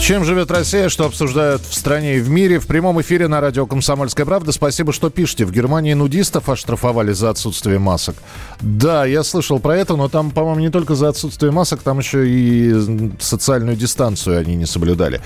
Чем 0.00 0.24
живет 0.24 0.52
Россия, 0.52 0.88
что 0.88 1.06
обсуждают 1.06 1.62
в 1.62 1.74
стране 1.74 2.18
и 2.18 2.20
в 2.20 2.30
мире? 2.30 2.60
В 2.60 2.68
прямом 2.68 3.00
эфире 3.00 3.26
на 3.26 3.40
радио 3.40 3.66
«Комсомольская 3.66 4.24
правда». 4.24 4.52
Спасибо, 4.52 4.92
что 4.92 5.10
пишете. 5.10 5.44
В 5.46 5.50
Германии 5.50 5.94
нудистов 5.94 6.48
оштрафовали 6.48 7.12
за 7.12 7.30
отсутствие 7.30 7.80
масок. 7.80 8.14
Да, 8.60 9.04
я 9.04 9.24
слышал 9.24 9.58
про 9.58 9.76
это, 9.76 9.96
но 9.96 10.08
там, 10.08 10.30
по-моему, 10.30 10.60
не 10.60 10.70
только 10.70 10.94
за 10.94 11.08
отсутствие 11.08 11.50
масок, 11.50 11.82
там 11.82 11.98
еще 11.98 12.28
и 12.28 13.10
социальную 13.18 13.76
дистанцию 13.76 14.38
они 14.38 14.54
не 14.54 14.66
соблюдали. 14.66 15.20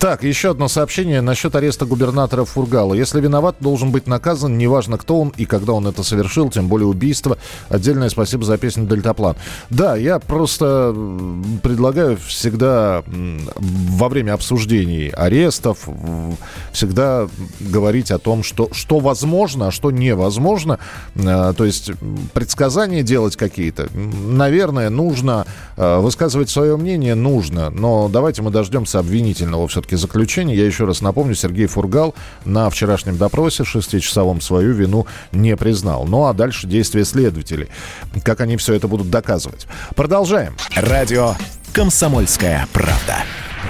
Так, 0.00 0.22
еще 0.22 0.52
одно 0.52 0.68
сообщение 0.68 1.20
насчет 1.20 1.56
ареста 1.56 1.84
губернатора 1.84 2.44
Фургала. 2.44 2.94
Если 2.94 3.20
виноват, 3.20 3.56
должен 3.58 3.90
быть 3.90 4.06
наказан, 4.06 4.56
неважно 4.56 4.96
кто 4.96 5.20
он 5.20 5.30
и 5.36 5.44
когда 5.44 5.72
он 5.72 5.88
это 5.88 6.04
совершил, 6.04 6.50
тем 6.50 6.68
более 6.68 6.86
убийство. 6.86 7.36
Отдельное 7.68 8.08
спасибо 8.08 8.44
за 8.44 8.58
песню 8.58 8.86
«Дельтаплан». 8.86 9.34
Да, 9.70 9.96
я 9.96 10.20
просто 10.20 10.94
предлагаю 11.64 12.16
всегда 12.16 13.02
во 13.08 14.08
время 14.08 14.34
обсуждений 14.34 15.08
арестов 15.08 15.88
всегда 16.72 17.28
говорить 17.58 18.12
о 18.12 18.18
том, 18.20 18.44
что, 18.44 18.68
что 18.70 19.00
возможно, 19.00 19.68
а 19.68 19.70
что 19.72 19.90
невозможно. 19.90 20.78
А, 21.16 21.52
то 21.54 21.64
есть 21.64 21.90
предсказания 22.34 23.02
делать 23.02 23.34
какие-то, 23.34 23.88
наверное, 23.92 24.90
нужно. 24.90 25.44
А, 25.76 26.00
высказывать 26.00 26.50
свое 26.50 26.76
мнение 26.76 27.16
нужно, 27.16 27.70
но 27.70 28.08
давайте 28.08 28.42
мы 28.42 28.52
дождемся 28.52 29.00
обвинительного 29.00 29.66
все-таки 29.66 29.87
все 29.88 29.96
заключение. 29.96 30.56
Я 30.56 30.66
еще 30.66 30.84
раз 30.84 31.00
напомню, 31.00 31.34
Сергей 31.34 31.66
Фургал 31.66 32.14
на 32.44 32.70
вчерашнем 32.70 33.16
допросе 33.16 33.64
шестичасовом 33.64 34.40
свою 34.40 34.72
вину 34.72 35.06
не 35.32 35.56
признал. 35.56 36.06
Ну 36.06 36.26
а 36.26 36.32
дальше 36.32 36.66
действия 36.66 37.04
следователей. 37.04 37.68
Как 38.22 38.40
они 38.40 38.56
все 38.56 38.74
это 38.74 38.88
будут 38.88 39.10
доказывать. 39.10 39.66
Продолжаем. 39.96 40.54
Радио 40.74 41.34
«Комсомольская 41.72 42.66
правда». 42.72 43.16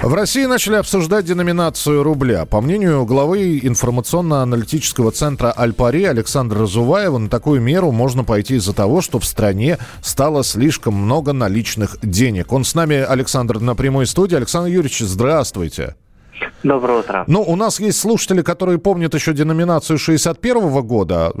В 0.01 0.13
России 0.13 0.45
начали 0.45 0.75
обсуждать 0.75 1.25
деноминацию 1.25 2.03
рубля. 2.03 2.45
По 2.45 2.61
мнению 2.61 3.05
главы 3.05 3.59
информационно-аналитического 3.61 5.11
центра 5.11 5.51
«Альпари» 5.51 6.05
Александра 6.05 6.61
Разуваева, 6.61 7.17
на 7.17 7.27
такую 7.27 7.59
меру 7.59 7.91
можно 7.91 8.23
пойти 8.23 8.55
из-за 8.55 8.73
того, 8.73 9.01
что 9.01 9.19
в 9.19 9.25
стране 9.25 9.77
стало 10.01 10.45
слишком 10.45 10.93
много 10.93 11.33
наличных 11.33 11.97
денег. 12.01 12.53
Он 12.53 12.63
с 12.63 12.75
нами, 12.75 12.95
Александр, 12.95 13.59
на 13.59 13.75
прямой 13.75 14.07
студии. 14.07 14.37
Александр 14.37 14.69
Юрьевич, 14.69 14.99
здравствуйте. 14.99 15.95
Доброе 16.63 16.99
утро. 16.99 17.23
Ну, 17.27 17.41
у 17.41 17.55
нас 17.55 17.79
есть 17.79 17.99
слушатели, 17.99 18.41
которые 18.41 18.79
помнят 18.79 19.13
еще 19.13 19.33
деноминацию 19.33 19.97
61 19.97 20.81
года, 20.81 21.31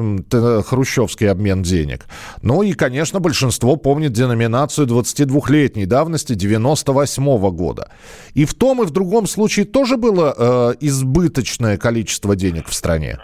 хрущевский 0.65 1.29
обмен 1.29 1.61
денег. 1.61 2.05
Ну 2.41 2.63
и, 2.63 2.73
конечно, 2.73 3.19
большинство 3.19 3.75
помнит 3.75 4.13
деноминацию 4.13 4.87
22-летней 4.87 5.85
давности 5.85 6.33
98 6.35 7.23
-го 7.23 7.51
года. 7.51 7.91
И 8.33 8.45
в 8.45 8.53
том 8.53 8.81
и 8.81 8.85
в 8.85 8.91
другом 8.91 9.27
случае 9.27 9.65
тоже 9.65 9.97
было 9.97 10.33
э, 10.37 10.75
избыточное 10.79 11.77
количество 11.77 12.35
денег 12.35 12.67
в 12.67 12.73
стране. 12.73 13.19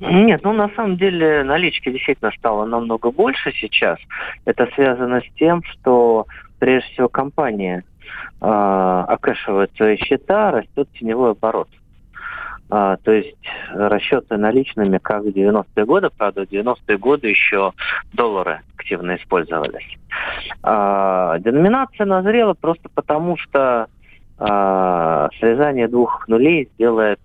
Нет, 0.00 0.40
ну 0.44 0.52
на 0.52 0.70
самом 0.70 0.96
деле 0.96 1.44
налички 1.44 1.90
действительно 1.90 2.30
стало 2.38 2.64
намного 2.64 3.10
больше 3.10 3.52
сейчас. 3.52 3.98
Это 4.46 4.66
связано 4.74 5.20
с 5.20 5.38
тем, 5.38 5.62
что 5.62 6.26
прежде 6.58 6.90
всего 6.92 7.08
компания 7.08 7.84
э, 7.84 7.89
окэшивают 8.40 9.70
свои 9.76 9.96
счета, 9.96 10.50
растет 10.50 10.88
теневой 10.98 11.32
оборот. 11.32 11.68
А, 12.70 12.96
то 12.98 13.10
есть 13.10 13.36
расчеты 13.74 14.36
наличными, 14.36 14.98
как 14.98 15.24
в 15.24 15.28
90-е 15.28 15.84
годы, 15.84 16.08
правда, 16.16 16.46
в 16.46 16.50
90-е 16.50 16.98
годы 16.98 17.28
еще 17.28 17.72
доллары 18.12 18.60
активно 18.76 19.16
использовались. 19.16 19.98
А, 20.62 21.38
деноминация 21.40 22.06
назрела 22.06 22.54
просто 22.54 22.88
потому, 22.94 23.36
что 23.36 23.88
а, 24.38 25.28
срезание 25.40 25.88
двух 25.88 26.28
нулей 26.28 26.68
сделает 26.74 27.20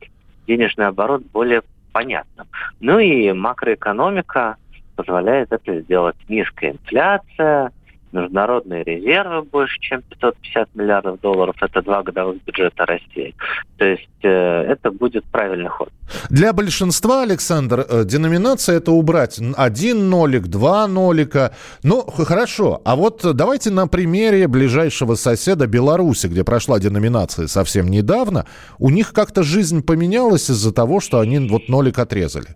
денежный 0.48 0.88
оборот 0.88 1.22
более 1.32 1.62
понятным. 1.94 2.48
Ну 2.80 2.98
и 2.98 3.32
макроэкономика 3.32 4.56
позволяет 4.96 5.52
это 5.52 5.80
сделать. 5.82 6.16
Низкая 6.28 6.72
инфляция, 6.72 7.72
международные 8.16 8.84
резервы 8.84 9.44
больше, 9.44 9.80
чем 9.80 10.02
550 10.02 10.70
миллиардов 10.76 11.20
долларов. 11.22 11.56
Это 11.62 11.82
два 11.82 12.04
годовых 12.04 12.44
бюджета 12.46 12.86
России. 12.86 13.36
То 13.78 13.86
есть 13.86 14.08
э, 14.24 14.30
это 14.30 14.92
будет 14.92 15.26
правильный 15.26 15.70
ход. 15.70 15.90
Для 16.30 16.54
большинства, 16.54 17.24
Александр, 17.24 17.86
э, 17.88 18.04
деноминация 18.06 18.78
это 18.78 18.92
убрать 18.92 19.40
один 19.58 20.10
нолик, 20.10 20.48
два 20.48 20.88
нолика. 20.88 21.54
Ну, 21.84 22.02
хорошо. 22.02 22.82
А 22.86 22.96
вот 22.96 23.22
давайте 23.34 23.72
на 23.72 23.88
примере 23.88 24.48
ближайшего 24.48 25.16
соседа 25.16 25.68
Беларуси, 25.68 26.28
где 26.28 26.44
прошла 26.44 26.80
деноминация 26.80 27.48
совсем 27.48 27.88
недавно, 27.90 28.46
у 28.80 28.90
них 28.90 29.14
как-то 29.14 29.44
жизнь 29.44 29.84
поменялась 29.84 30.50
из-за 30.50 30.74
того, 30.74 31.00
что 31.00 31.20
они 31.20 31.40
вот 31.40 31.70
нолик 31.70 32.00
отрезали. 32.00 32.56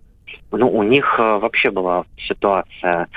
Ну, 0.52 0.68
у 0.68 0.82
них 0.82 1.16
э, 1.18 1.38
вообще 1.38 1.70
была 1.70 2.04
ситуация 2.16 3.08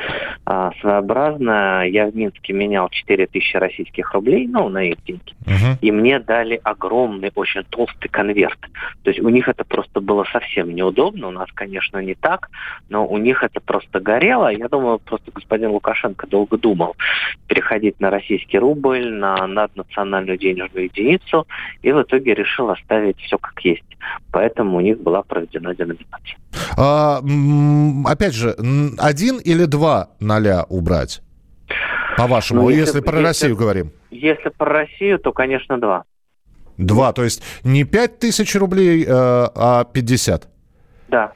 э, 0.45 0.71
своеобразная. 0.79 1.85
Я 1.85 2.07
в 2.07 2.15
Минске 2.15 2.53
менял 2.53 2.89
4000 2.89 3.57
российских 3.57 4.13
рублей, 4.13 4.47
ну, 4.47 4.69
на 4.69 4.83
их 4.83 5.03
деньги. 5.03 5.33
Uh-huh. 5.45 5.77
И 5.81 5.91
мне 5.91 6.19
дали 6.19 6.59
огромный, 6.63 7.31
очень 7.33 7.63
толстый 7.63 8.07
конверт. 8.09 8.59
То 9.03 9.09
есть 9.09 9.19
у 9.19 9.29
них 9.29 9.47
это 9.47 9.63
просто 9.63 9.99
было 9.99 10.25
совсем 10.31 10.73
неудобно. 10.73 11.27
У 11.27 11.31
нас, 11.31 11.49
конечно, 11.53 11.97
не 11.97 12.13
так, 12.13 12.49
но 12.89 13.05
у 13.07 13.17
них 13.17 13.43
это 13.43 13.59
просто 13.59 13.99
горело. 13.99 14.51
Я 14.51 14.67
думаю, 14.67 14.99
просто 14.99 15.31
господин 15.31 15.71
Лукашенко 15.71 16.27
долго 16.27 16.57
думал 16.57 16.95
переходить 17.47 17.99
на 17.99 18.09
российский 18.09 18.59
рубль, 18.59 19.11
на 19.11 19.47
наднациональную 19.47 20.37
денежную 20.37 20.85
единицу, 20.85 21.47
и 21.81 21.91
в 21.91 22.01
итоге 22.01 22.33
решил 22.33 22.69
оставить 22.69 23.19
все 23.19 23.37
как 23.37 23.59
есть. 23.61 23.83
Поэтому 24.31 24.77
у 24.77 24.81
них 24.81 24.99
была 24.99 25.21
проведена 25.21 25.75
деноминация. 25.75 26.37
А, 26.77 27.21
опять 28.05 28.33
же, 28.33 28.55
один 28.97 29.37
или 29.37 29.65
два 29.65 30.09
ноля 30.19 30.65
убрать? 30.69 31.21
По-вашему, 32.17 32.63
ну, 32.63 32.69
если, 32.69 32.81
если 32.81 32.99
про 33.01 33.17
если, 33.17 33.27
Россию 33.27 33.55
говорим. 33.55 33.91
Если 34.11 34.49
про 34.49 34.65
Россию, 34.65 35.19
то, 35.19 35.31
конечно, 35.31 35.79
два. 35.79 36.03
Два, 36.77 37.13
то 37.13 37.23
есть 37.23 37.43
не 37.63 37.83
пять 37.83 38.19
тысяч 38.19 38.55
рублей, 38.55 39.03
э, 39.03 39.07
а 39.09 39.83
50? 39.85 40.47
Да. 41.09 41.31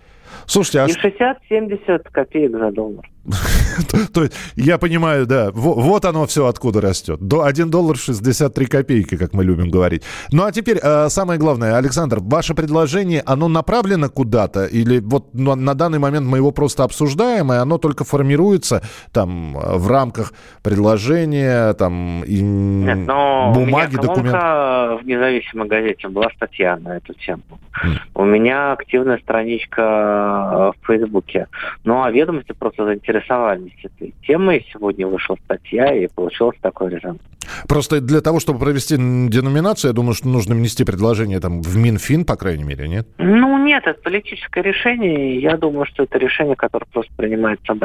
Слушайте, 0.45 0.79
а... 0.81 0.87
Не 0.87 0.93
60-70 0.93 2.11
копеек 2.11 2.51
за 2.51 2.71
доллар. 2.71 3.05
То 4.13 4.23
есть, 4.23 4.33
я 4.55 4.77
понимаю, 4.77 5.25
да, 5.25 5.51
вот 5.51 6.05
оно 6.05 6.25
все 6.25 6.47
откуда 6.47 6.81
растет. 6.81 7.19
До 7.19 7.43
1 7.43 7.69
доллар 7.69 7.97
63 7.97 8.65
копейки, 8.65 9.17
как 9.17 9.33
мы 9.33 9.43
любим 9.43 9.69
говорить. 9.69 10.03
Ну, 10.31 10.43
а 10.45 10.51
теперь 10.51 10.79
э, 10.81 11.09
самое 11.09 11.39
главное, 11.39 11.77
Александр, 11.77 12.19
ваше 12.21 12.53
предложение, 12.53 13.23
оно 13.25 13.47
направлено 13.47 14.09
куда-то? 14.09 14.65
Или 14.65 14.99
вот 14.99 15.33
на 15.33 15.73
данный 15.73 15.99
момент 15.99 16.27
мы 16.27 16.37
его 16.37 16.51
просто 16.51 16.83
обсуждаем, 16.83 17.51
и 17.51 17.55
оно 17.55 17.77
только 17.77 18.03
формируется 18.03 18.81
там 19.11 19.57
в 19.57 19.87
рамках 19.89 20.33
предложения, 20.63 21.73
там, 21.73 22.23
и 22.23 22.41
Нет, 22.41 23.07
но 23.07 23.51
бумаги, 23.53 23.95
документов? 23.95 25.01
в 25.01 25.05
независимой 25.05 25.67
газете 25.67 26.07
была 26.07 26.29
статья 26.35 26.77
на 26.77 26.97
эту 26.97 27.13
тему. 27.13 27.43
Mm. 27.83 27.97
У 28.15 28.25
меня 28.25 28.71
активная 28.71 29.17
страничка 29.19 30.73
в 30.81 30.87
Фейсбуке. 30.87 31.47
Ну, 31.83 32.03
а 32.03 32.11
ведомости 32.11 32.53
просто 32.53 32.85
заинтересованы 32.85 33.66
этой 33.83 34.13
темой. 34.25 34.65
Сегодня 34.71 35.07
вышла 35.07 35.37
статья, 35.45 35.93
и 35.93 36.07
получилось 36.07 36.57
такой 36.61 36.91
резонанс. 36.91 37.19
Просто 37.67 38.01
для 38.01 38.21
того, 38.21 38.39
чтобы 38.39 38.59
провести 38.59 38.95
деноминацию, 38.97 39.89
я 39.89 39.93
думаю, 39.93 40.13
что 40.13 40.27
нужно 40.27 40.55
внести 40.55 40.83
предложение 40.83 41.39
там 41.39 41.61
в 41.61 41.77
Минфин, 41.77 42.25
по 42.25 42.35
крайней 42.35 42.63
мере, 42.63 42.87
нет? 42.87 43.07
Ну, 43.17 43.57
нет, 43.63 43.83
это 43.85 43.99
политическое 44.01 44.61
решение. 44.61 45.39
Я 45.39 45.57
думаю, 45.57 45.85
что 45.85 46.03
это 46.03 46.17
решение, 46.17 46.55
которое 46.55 46.85
просто 46.91 47.13
принимает 47.15 47.59
ЦБ. 47.61 47.83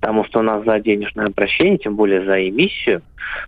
Потому 0.00 0.24
что 0.24 0.40
у 0.40 0.42
нас 0.42 0.64
за 0.64 0.78
денежное 0.80 1.26
обращение, 1.26 1.78
тем 1.78 1.96
более 1.96 2.24
за 2.24 2.48
эмиссию, 2.48 3.02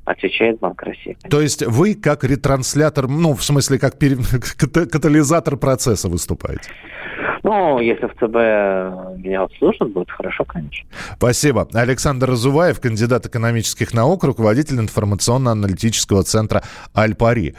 отвечает 0.05 0.59
Банк 0.61 0.83
России. 0.83 1.17
То 1.29 1.41
есть 1.41 1.63
вы 1.67 1.95
как 1.95 2.25
ретранслятор, 2.25 3.07
ну, 3.09 3.35
в 3.35 3.45
смысле, 3.45 3.79
как 3.79 3.99
катализатор 3.99 5.57
процесса 5.57 6.09
выступаете? 6.09 6.71
Ну, 7.47 7.79
если 7.79 8.07
в 8.07 8.15
ЦБ 8.15 9.23
меня 9.25 9.43
обслужат, 9.43 9.93
будет 9.93 10.11
хорошо, 10.11 10.45
конечно. 10.45 10.85
Спасибо. 11.17 11.69
Александр 11.75 12.29
Разуваев, 12.31 12.81
кандидат 12.81 13.27
экономических 13.27 13.95
наук, 13.95 14.25
руководитель 14.25 14.81
информационно-аналитического 14.81 16.25
центра 16.25 16.65
«Альпари». 16.93 17.55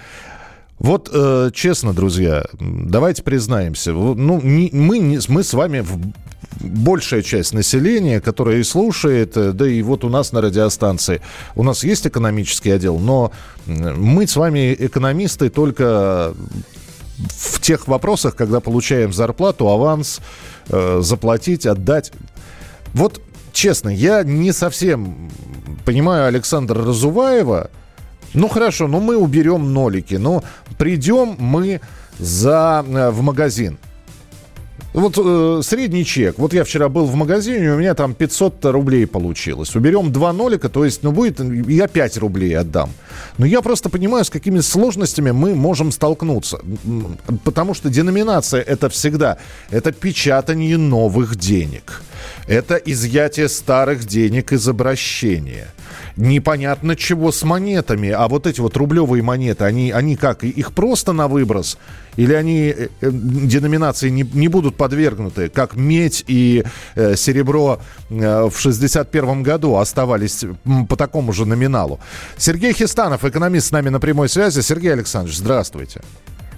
Вот 0.77 1.09
э, 1.13 1.51
честно, 1.53 1.93
друзья, 1.93 2.43
давайте 2.59 3.23
признаемся, 3.23 3.93
ну, 3.93 4.41
не, 4.41 4.69
мы, 4.73 4.99
не, 4.99 5.19
мы 5.29 5.41
с 5.41 5.53
вами 5.53 5.79
в, 5.79 5.97
большая 6.61 7.21
часть 7.21 7.53
населения, 7.53 8.19
которая 8.19 8.57
и 8.57 8.63
слушает, 8.63 9.37
э, 9.37 9.53
да 9.53 9.67
и 9.67 9.81
вот 9.81 10.03
у 10.03 10.09
нас 10.09 10.33
на 10.33 10.41
радиостанции, 10.41 11.21
у 11.55 11.63
нас 11.63 11.85
есть 11.85 12.05
экономический 12.05 12.71
отдел, 12.71 12.99
но 12.99 13.31
мы 13.65 14.27
с 14.27 14.35
вами 14.35 14.75
экономисты 14.77 15.49
только 15.49 16.33
в 17.17 17.59
тех 17.61 17.87
вопросах, 17.87 18.35
когда 18.35 18.59
получаем 18.59 19.11
зарплату, 19.11 19.67
аванс, 19.67 20.19
э, 20.69 20.99
заплатить, 21.01 21.65
отдать. 21.65 22.11
Вот 22.93 23.21
честно, 23.53 23.89
я 23.89 24.23
не 24.23 24.51
совсем 24.51 25.31
понимаю 25.85 26.27
Александра 26.27 26.83
Разуваева. 26.83 27.71
Ну 28.33 28.47
хорошо, 28.47 28.87
ну 28.87 28.99
мы 28.99 29.17
уберем 29.17 29.73
нолики, 29.73 30.15
но 30.15 30.43
придем 30.77 31.35
мы 31.39 31.81
за, 32.19 32.85
э, 32.87 33.09
в 33.09 33.21
магазин. 33.21 33.79
Вот 34.97 35.15
э, 35.15 35.61
средний 35.61 36.03
чек. 36.03 36.39
Вот 36.39 36.53
я 36.53 36.63
вчера 36.63 36.89
был 36.89 37.05
в 37.05 37.13
магазине, 37.13 37.71
у 37.71 37.77
меня 37.77 37.93
там 37.93 38.15
500 38.15 38.65
рублей 38.65 39.05
получилось. 39.05 39.75
Уберем 39.75 40.11
два 40.11 40.33
нолика, 40.33 40.69
то 40.69 40.83
есть, 40.83 41.03
ну, 41.03 41.11
будет, 41.11 41.39
я 41.39 41.87
5 41.87 42.17
рублей 42.17 42.57
отдам. 42.57 42.89
Но 43.37 43.45
я 43.45 43.61
просто 43.61 43.89
понимаю, 43.89 44.25
с 44.25 44.31
какими 44.31 44.59
сложностями 44.59 45.29
мы 45.29 45.53
можем 45.53 45.91
столкнуться. 45.91 46.61
Потому 47.43 47.75
что 47.75 47.89
деноминация 47.89 48.63
это 48.63 48.89
всегда, 48.89 49.37
это 49.69 49.91
печатание 49.91 50.77
новых 50.77 51.35
денег. 51.35 52.01
Это 52.47 52.75
изъятие 52.75 53.49
старых 53.49 54.05
денег 54.05 54.51
из 54.51 54.67
обращения 54.67 55.67
непонятно 56.17 56.95
чего 56.95 57.31
с 57.31 57.43
монетами. 57.43 58.09
А 58.09 58.27
вот 58.27 58.47
эти 58.47 58.59
вот 58.59 58.75
рублевые 58.75 59.23
монеты, 59.23 59.63
они, 59.63 59.91
они 59.91 60.15
как, 60.15 60.43
их 60.43 60.73
просто 60.73 61.13
на 61.13 61.27
выброс? 61.27 61.77
Или 62.15 62.33
они 62.33 62.73
э, 62.75 62.87
э, 62.99 63.11
деноминации 63.11 64.09
не, 64.09 64.23
не 64.23 64.47
будут 64.47 64.75
подвергнуты, 64.75 65.49
как 65.49 65.75
медь 65.75 66.23
и 66.27 66.65
э, 66.95 67.15
серебро 67.15 67.79
э, 68.09 68.49
в 68.49 68.59
61 68.59 69.43
году 69.43 69.75
оставались 69.75 70.43
по 70.89 70.95
такому 70.95 71.31
же 71.31 71.45
номиналу? 71.45 71.99
Сергей 72.37 72.73
Хистанов, 72.73 73.23
экономист 73.23 73.67
с 73.67 73.71
нами 73.71 73.89
на 73.89 73.99
прямой 73.99 74.29
связи. 74.29 74.61
Сергей 74.61 74.93
Александрович, 74.93 75.37
здравствуйте. 75.37 76.01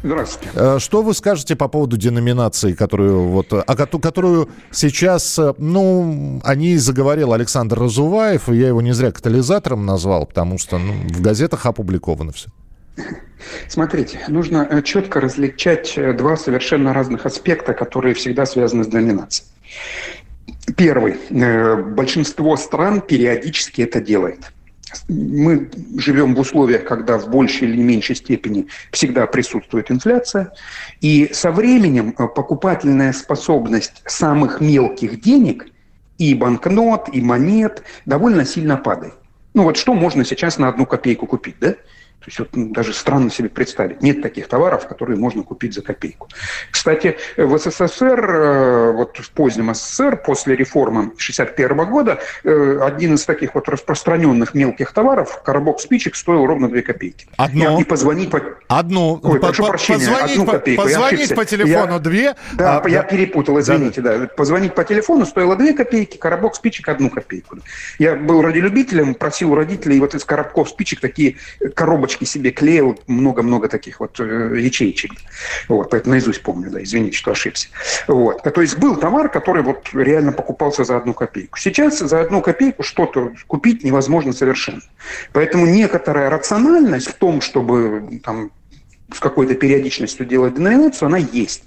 Здравствуйте. 0.01 0.49
Э, 0.55 0.79
что 0.79 1.01
вы 1.01 1.13
скажете 1.13 1.55
по 1.55 1.67
поводу 1.67 1.97
деноминации, 1.97 2.73
которую, 2.73 3.27
вот, 3.27 3.51
а, 3.51 3.75
которую 3.75 4.49
сейчас, 4.71 5.37
э, 5.37 5.53
ну, 5.57 6.39
о 6.43 6.55
ней 6.55 6.77
заговорил 6.77 7.33
Александр 7.33 7.79
Разуваев, 7.79 8.49
и 8.49 8.55
я 8.55 8.69
его 8.69 8.81
не 8.81 8.93
зря 8.93 9.11
катализатором 9.11 9.85
назвал, 9.85 10.25
потому 10.25 10.57
что 10.57 10.77
ну, 10.77 10.93
в 11.09 11.21
газетах 11.21 11.65
опубликовано 11.65 12.31
все. 12.31 12.49
Смотрите, 13.67 14.19
нужно 14.29 14.67
э, 14.69 14.81
четко 14.83 15.19
различать 15.19 15.97
два 16.17 16.37
совершенно 16.37 16.93
разных 16.93 17.25
аспекта, 17.25 17.73
которые 17.73 18.13
всегда 18.13 18.45
связаны 18.45 18.85
с 18.85 18.87
доминацией. 18.87 19.49
Первый. 20.77 21.17
Большинство 21.29 22.55
стран 22.55 23.01
периодически 23.01 23.81
это 23.81 23.99
делает 23.99 24.51
мы 25.07 25.69
живем 25.97 26.35
в 26.35 26.39
условиях, 26.39 26.85
когда 26.85 27.17
в 27.17 27.29
большей 27.29 27.67
или 27.69 27.81
меньшей 27.81 28.15
степени 28.15 28.67
всегда 28.91 29.27
присутствует 29.27 29.91
инфляция, 29.91 30.53
и 31.01 31.29
со 31.33 31.51
временем 31.51 32.15
э, 32.17 32.27
покупательная 32.27 33.13
способность 33.13 34.01
самых 34.05 34.61
мелких 34.61 35.21
денег 35.21 35.67
и 36.17 36.33
банкнот, 36.35 37.09
и 37.13 37.21
монет 37.21 37.83
довольно 38.05 38.45
сильно 38.45 38.77
падает. 38.77 39.13
Ну 39.53 39.63
вот 39.63 39.77
что 39.77 39.93
можно 39.93 40.23
сейчас 40.23 40.57
на 40.57 40.67
одну 40.67 40.85
копейку 40.85 41.25
купить, 41.25 41.55
да? 41.59 41.75
То 42.19 42.25
есть 42.27 42.39
вот 42.39 42.49
ну, 42.53 42.69
даже 42.73 42.93
странно 42.93 43.29
себе 43.31 43.47
представить. 43.47 44.01
Нет 44.01 44.21
таких 44.21 44.49
товаров, 44.49 44.87
которые 44.89 45.17
можно 45.17 45.41
купить 45.41 45.73
за 45.73 45.81
копейку. 45.81 46.27
Кстати, 46.69 47.17
в 47.37 47.57
СССР, 47.57 48.29
э, 48.29 48.91
вот 48.91 49.17
в 49.17 49.31
позднем 49.31 49.73
СССР, 49.73 50.17
после 50.17 50.57
реформы 50.57 51.11
1961 51.13 51.89
года, 51.89 52.19
э, 52.43 52.79
один 52.81 53.15
из 53.15 53.23
таких 53.23 53.55
вот 53.55 53.69
распространенных 53.69 54.53
мелких 54.53 54.91
товаров, 54.91 55.41
коробок 55.43 55.79
спичек, 55.79 56.17
стоил 56.17 56.45
ровно 56.45 56.67
2 56.67 56.81
копейки. 56.81 57.25
Одно? 57.37 57.79
И 57.79 57.85
позвонить 57.85 58.29
по... 58.31 58.41
Одну. 58.67 59.17
Ой, 59.23 59.39
По- 59.39 59.47
прошу 59.47 59.63
по- 59.63 59.69
прощения, 59.69 59.99
позвонить 59.99 60.31
одну 60.33 60.45
копейку. 60.45 60.83
позвонить 60.83 61.35
по 61.35 61.45
телефону 61.45 61.93
Я- 61.93 61.99
две, 61.99 62.35
Да, 62.53 62.81
а, 62.83 62.89
я 62.89 63.01
да. 63.03 63.07
перепутал, 63.07 63.59
извините, 63.61 64.01
да. 64.01 64.27
Позвонить 64.35 64.75
по 64.75 64.83
телефону 64.83 65.25
стоило 65.25 65.55
2 65.55 65.71
копейки, 65.71 66.17
коробок 66.17 66.55
спичек 66.55 66.89
одну 66.89 67.09
копейку. 67.09 67.59
Я 67.97 68.15
был 68.17 68.41
радиолюбителем, 68.41 69.15
просил 69.15 69.53
у 69.53 69.55
родителей 69.55 70.01
вот 70.01 70.15
из 70.15 70.25
коробков 70.25 70.67
спичек 70.69 70.99
такие 70.99 71.37
коробочки 71.75 72.08
себе 72.11 72.51
клеил, 72.51 72.99
много-много 73.07 73.67
таких 73.67 73.99
вот 73.99 74.19
э, 74.19 74.59
ячеечек. 74.59 75.11
Вот, 75.67 75.89
поэтому 75.89 76.13
наизусть 76.13 76.41
помню, 76.41 76.69
да, 76.69 76.81
извините, 76.83 77.17
что 77.17 77.31
ошибся. 77.31 77.69
Вот. 78.07 78.43
То 78.43 78.61
есть 78.61 78.77
был 78.77 78.95
товар, 78.95 79.29
который 79.29 79.63
вот 79.63 79.89
реально 79.93 80.31
покупался 80.31 80.83
за 80.83 80.97
одну 80.97 81.13
копейку. 81.13 81.57
Сейчас 81.57 81.99
за 81.99 82.21
одну 82.21 82.41
копейку 82.41 82.83
что-то 82.83 83.33
купить 83.47 83.83
невозможно 83.83 84.33
совершенно. 84.33 84.81
Поэтому 85.33 85.65
некоторая 85.65 86.29
рациональность 86.29 87.07
в 87.07 87.13
том, 87.13 87.41
чтобы 87.41 88.21
там 88.23 88.51
с 89.13 89.19
какой-то 89.19 89.55
периодичностью 89.55 90.25
делать 90.25 90.55
деноминацию, 90.55 91.07
она 91.07 91.17
есть. 91.17 91.63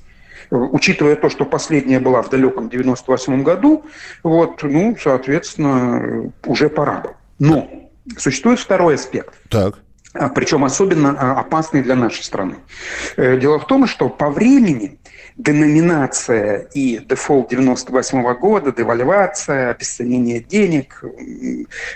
Э, 0.51 0.57
Учитывая 0.57 1.17
то, 1.17 1.29
что 1.31 1.45
последняя 1.45 2.01
была 2.01 2.23
в 2.23 2.31
далеком 2.31 2.69
98 2.69 3.43
году, 3.43 3.85
вот, 4.23 4.63
ну, 4.63 4.97
соответственно, 5.01 6.01
э, 6.03 6.31
уже 6.47 6.69
пора 6.69 7.01
бы. 7.01 7.11
Но 7.39 7.69
существует 8.17 8.59
второй 8.59 8.95
аспект 8.95 9.35
Так. 9.49 9.79
А, 10.15 10.29
причем 10.29 10.65
особенно 10.65 11.17
а, 11.19 11.41
опасный 11.41 11.83
для 11.83 11.95
нашей 11.95 12.23
страны. 12.23 12.57
Э, 13.17 13.39
Дело 13.39 13.59
в 13.59 13.67
том, 13.67 13.87
что 13.87 14.09
по 14.09 14.31
времени 14.31 14.99
деноминация 15.37 16.69
и 16.75 16.99
дефолт 16.99 17.49
98 17.49 18.35
года, 18.35 18.73
девальвация, 18.73 19.71
обесценение 19.71 20.41
денег, 20.41 21.03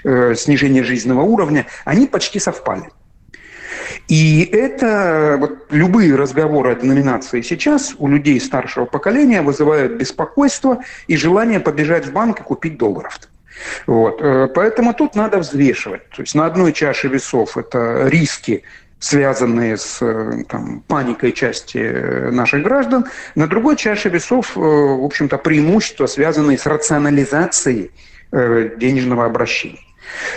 э, 0.04 0.34
снижение 0.34 0.82
жизненного 0.82 1.22
уровня, 1.22 1.66
они 1.84 2.06
почти 2.06 2.38
совпали. 2.38 2.90
И 4.08 4.48
это 4.52 5.36
вот 5.38 5.66
любые 5.70 6.14
разговоры 6.16 6.72
о 6.72 6.74
деноминации 6.74 7.42
сейчас 7.42 7.94
у 7.98 8.08
людей 8.08 8.40
старшего 8.40 8.86
поколения 8.86 9.42
вызывают 9.42 9.92
беспокойство 9.92 10.82
и 11.06 11.16
желание 11.16 11.60
побежать 11.60 12.06
в 12.06 12.12
банк 12.12 12.40
и 12.40 12.42
купить 12.42 12.78
долларов. 12.78 13.18
Вот. 13.86 14.20
э, 14.20 14.48
Поэтому 14.54 14.94
тут 14.94 15.14
надо 15.14 15.38
взвешивать. 15.38 16.08
То 16.10 16.22
есть 16.22 16.34
на 16.34 16.46
одной 16.46 16.72
чаше 16.72 17.08
весов 17.08 17.56
это 17.56 18.08
риски, 18.08 18.62
связанные 18.98 19.76
с 19.76 19.98
э, 20.00 20.44
там, 20.48 20.82
паникой 20.86 21.32
части 21.32 21.78
э, 21.78 22.30
наших 22.30 22.62
граждан. 22.62 23.06
На 23.34 23.46
другой 23.46 23.76
чаше 23.76 24.08
весов, 24.08 24.56
в 24.56 25.04
общем-то, 25.04 25.38
преимущества, 25.38 26.06
связанные 26.06 26.58
с 26.58 26.66
рационализацией 26.66 27.90
денежного 28.32 29.24
обращения. 29.24 29.78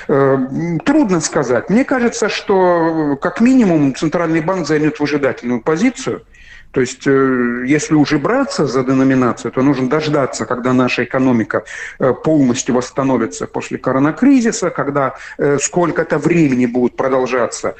Трудно 0.07 1.21
сказать. 1.21 1.69
Мне 1.69 1.83
кажется, 1.83 2.29
что 2.29 3.17
как 3.19 3.41
минимум 3.41 3.95
Центральный 3.95 4.41
банк 4.41 4.67
займет 4.67 4.99
выжидательную 4.99 5.61
позицию. 5.61 6.23
То 6.71 6.81
есть, 6.81 7.07
э, 7.07 7.63
если 7.65 7.95
уже 7.95 8.19
браться 8.19 8.67
за 8.67 8.83
деноминацию, 8.83 9.51
то 9.51 9.61
нужно 9.61 9.89
дождаться, 9.89 10.45
когда 10.45 10.73
наша 10.73 11.03
экономика 11.03 11.63
э, 11.99 12.13
полностью 12.13 12.75
восстановится 12.75 13.47
после 13.47 13.77
коронакризиса, 13.77 14.69
когда 14.69 15.15
э, 15.37 15.57
сколько-то 15.59 16.17
времени 16.17 16.65
будут 16.67 16.95
продолжаться 16.95 17.75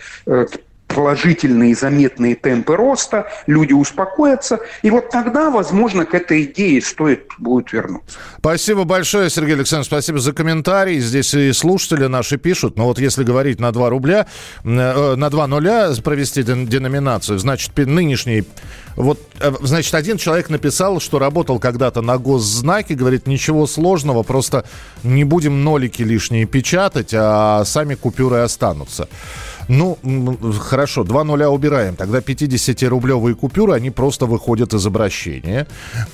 положительные 0.89 1.75
заметные 1.75 2.36
темпы 2.36 2.75
роста, 2.75 3.28
люди 3.47 3.73
успокоятся, 3.73 4.60
и 4.82 4.89
вот 4.89 5.10
тогда, 5.10 5.49
возможно, 5.49 6.06
к 6.06 6.13
этой 6.13 6.43
идее 6.43 6.82
стоит 6.82 7.28
будет 7.38 7.71
вернуться. 7.71 8.17
Спасибо 8.39 8.84
большое, 8.84 9.30
Сергей 9.30 9.56
Александрович, 9.56 9.88
спасибо 9.88 10.19
за 10.19 10.34
комментарий. 10.34 10.99
Здесь 10.99 11.34
и 11.34 11.54
слушатели 11.54 12.08
наши 12.08 12.38
пишут, 12.38 12.78
но 12.78 12.86
вот 12.86 12.99
если 12.99 13.23
говорить 13.23 13.60
на 13.60 13.71
2 13.71 13.89
рубля, 13.89 14.28
э, 14.63 15.15
на 15.15 15.30
2 15.30 15.47
нуля 15.47 15.91
провести 16.04 16.43
ден- 16.43 16.67
деноминацию, 16.67 17.39
значит, 17.39 17.75
нынешний... 17.78 18.43
Вот, 18.95 19.19
э, 19.39 19.54
значит, 19.62 19.93
один 19.93 20.17
человек 20.17 20.49
написал, 20.49 20.99
что 20.99 21.19
работал 21.19 21.60
когда-то 21.60 22.02
на 22.02 22.17
госзнаке, 22.17 22.95
говорит, 22.95 23.28
ничего 23.28 23.67
сложного, 23.67 24.23
просто 24.23 24.65
не 25.04 25.23
будем 25.23 25.63
нолики 25.63 26.02
лишние 26.02 26.45
печатать, 26.45 27.13
а 27.13 27.63
сами 27.65 27.95
купюры 27.95 28.38
останутся. 28.38 29.08
Ну, 29.69 29.97
хорошо, 30.60 31.03
2 31.03 31.23
нуля 31.23 31.49
убираем. 31.49 31.95
Тогда 31.95 32.19
50-рублевые 32.19 33.36
купюры, 33.36 33.73
они 33.73 33.91
просто 33.91 34.25
выходят 34.25 34.73
из 34.73 34.86
обращения. 34.86 35.67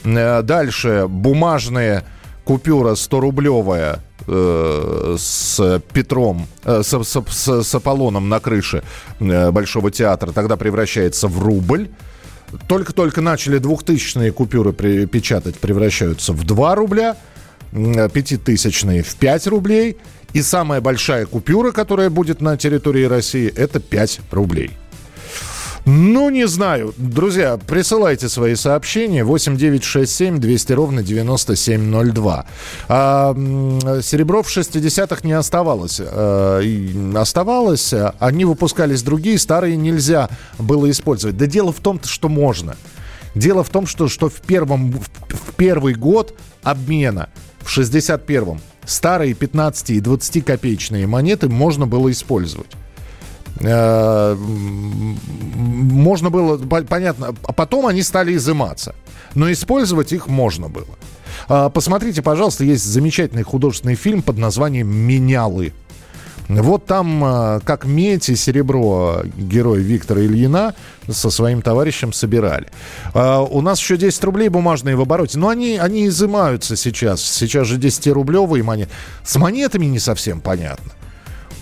Э, 0.03 0.41
Дальше 0.43 1.05
бумажные 1.07 2.03
купюра 2.43 2.91
100-рублевая 2.95 3.99
э, 4.27 5.15
с 5.17 5.81
Петром, 5.93 6.47
э, 6.65 6.83
с, 6.83 7.03
с- 7.03 7.23
с- 7.29 7.63
с 7.63 7.75
Аполлоном 7.75 8.27
на 8.29 8.39
крыше 8.39 8.83
Большого 9.19 9.89
театра, 9.89 10.31
тогда 10.33 10.57
превращается 10.57 11.27
в 11.29 11.41
рубль. 11.41 11.87
Только-только 12.67 13.21
начали 13.21 13.57
двухтысячные 13.57 14.31
купюры 14.33 14.73
при- 14.73 15.05
печатать, 15.05 15.55
превращаются 15.59 16.33
в 16.33 16.43
2 16.43 16.75
рубля, 16.75 17.15
пятитысячные 17.71 19.01
в 19.01 19.15
5 19.15 19.47
рублей. 19.47 19.97
И 20.35 20.41
самая 20.41 20.81
большая 20.81 21.25
купюра, 21.25 21.71
которая 21.71 22.09
будет 22.09 22.41
на 22.41 22.57
территории 22.57 23.05
России, 23.05 23.47
это 23.55 23.79
5 23.79 24.19
рублей. 24.31 24.71
Ну, 25.85 26.29
не 26.29 26.45
знаю. 26.45 26.93
Друзья, 26.97 27.57
присылайте 27.57 28.27
свои 28.27 28.55
сообщения. 28.55 29.23
8 29.23 29.55
9 29.55 29.83
6 29.85 30.11
7 30.11 30.39
200 30.39 30.73
ровно 30.73 31.03
9702. 31.03 32.45
А, 32.89 33.33
серебро 34.01 34.43
в 34.43 34.49
60-х 34.49 35.21
не 35.23 35.31
оставалось. 35.31 36.01
А, 36.03 36.61
оставалось. 37.15 37.93
а 37.93 38.13
Они 38.19 38.43
выпускались 38.43 39.03
другие, 39.03 39.39
старые 39.39 39.77
нельзя 39.77 40.29
было 40.59 40.91
использовать. 40.91 41.37
Да 41.37 41.45
дело 41.45 41.71
в 41.71 41.79
том, 41.79 42.01
что 42.03 42.27
можно. 42.27 42.75
Дело 43.35 43.63
в 43.63 43.69
том, 43.69 43.87
что, 43.87 44.09
что 44.09 44.27
в, 44.27 44.41
первом, 44.41 44.91
в 44.91 45.53
первый 45.55 45.93
год 45.93 46.33
обмена, 46.61 47.29
в 47.59 47.77
61-м, 47.77 48.59
старые 48.85 49.33
15 49.33 49.89
и 49.91 49.99
20 49.99 50.45
копеечные 50.45 51.07
монеты 51.07 51.49
можно 51.49 51.87
было 51.87 52.11
использовать. 52.11 52.71
Э, 53.59 54.35
можно 54.37 56.29
было, 56.29 56.57
по- 56.57 56.83
понятно, 56.83 57.33
а 57.43 57.53
потом 57.53 57.87
они 57.87 58.01
стали 58.01 58.35
изыматься. 58.35 58.95
Но 59.33 59.51
использовать 59.51 60.13
их 60.13 60.27
можно 60.27 60.69
было. 60.69 60.87
А, 61.47 61.69
Посмотрите, 61.69 62.21
пожалуйста, 62.21 62.63
есть 62.63 62.83
замечательный 62.85 63.43
художественный 63.43 63.95
фильм 63.95 64.21
под 64.21 64.37
названием 64.37 64.87
«Менялы». 64.87 65.73
Вот 66.47 66.85
там, 66.85 67.23
а, 67.23 67.59
как 67.61 67.85
медь 67.85 68.29
и 68.29 68.35
серебро 68.35 69.23
герой 69.35 69.81
Виктора 69.81 70.21
Ильина 70.21 70.75
со 71.09 71.29
своим 71.29 71.61
товарищем 71.61 72.13
собирали. 72.13 72.67
А, 73.13 73.41
У 73.41 73.61
нас 73.61 73.79
еще 73.79 73.97
10 73.97 74.23
рублей 74.23 74.49
бумажные 74.49 74.95
в 74.95 75.01
обороте, 75.01 75.39
но 75.39 75.49
они, 75.49 75.77
они 75.77 76.07
изымаются 76.07 76.75
сейчас. 76.75 77.21
Сейчас 77.21 77.67
же 77.67 77.77
10-рублевые 77.79 78.61
монеты. 78.63 78.91
С 79.23 79.35
монетами 79.37 79.85
не 79.85 79.99
совсем 79.99 80.39
понятно. 80.39 80.91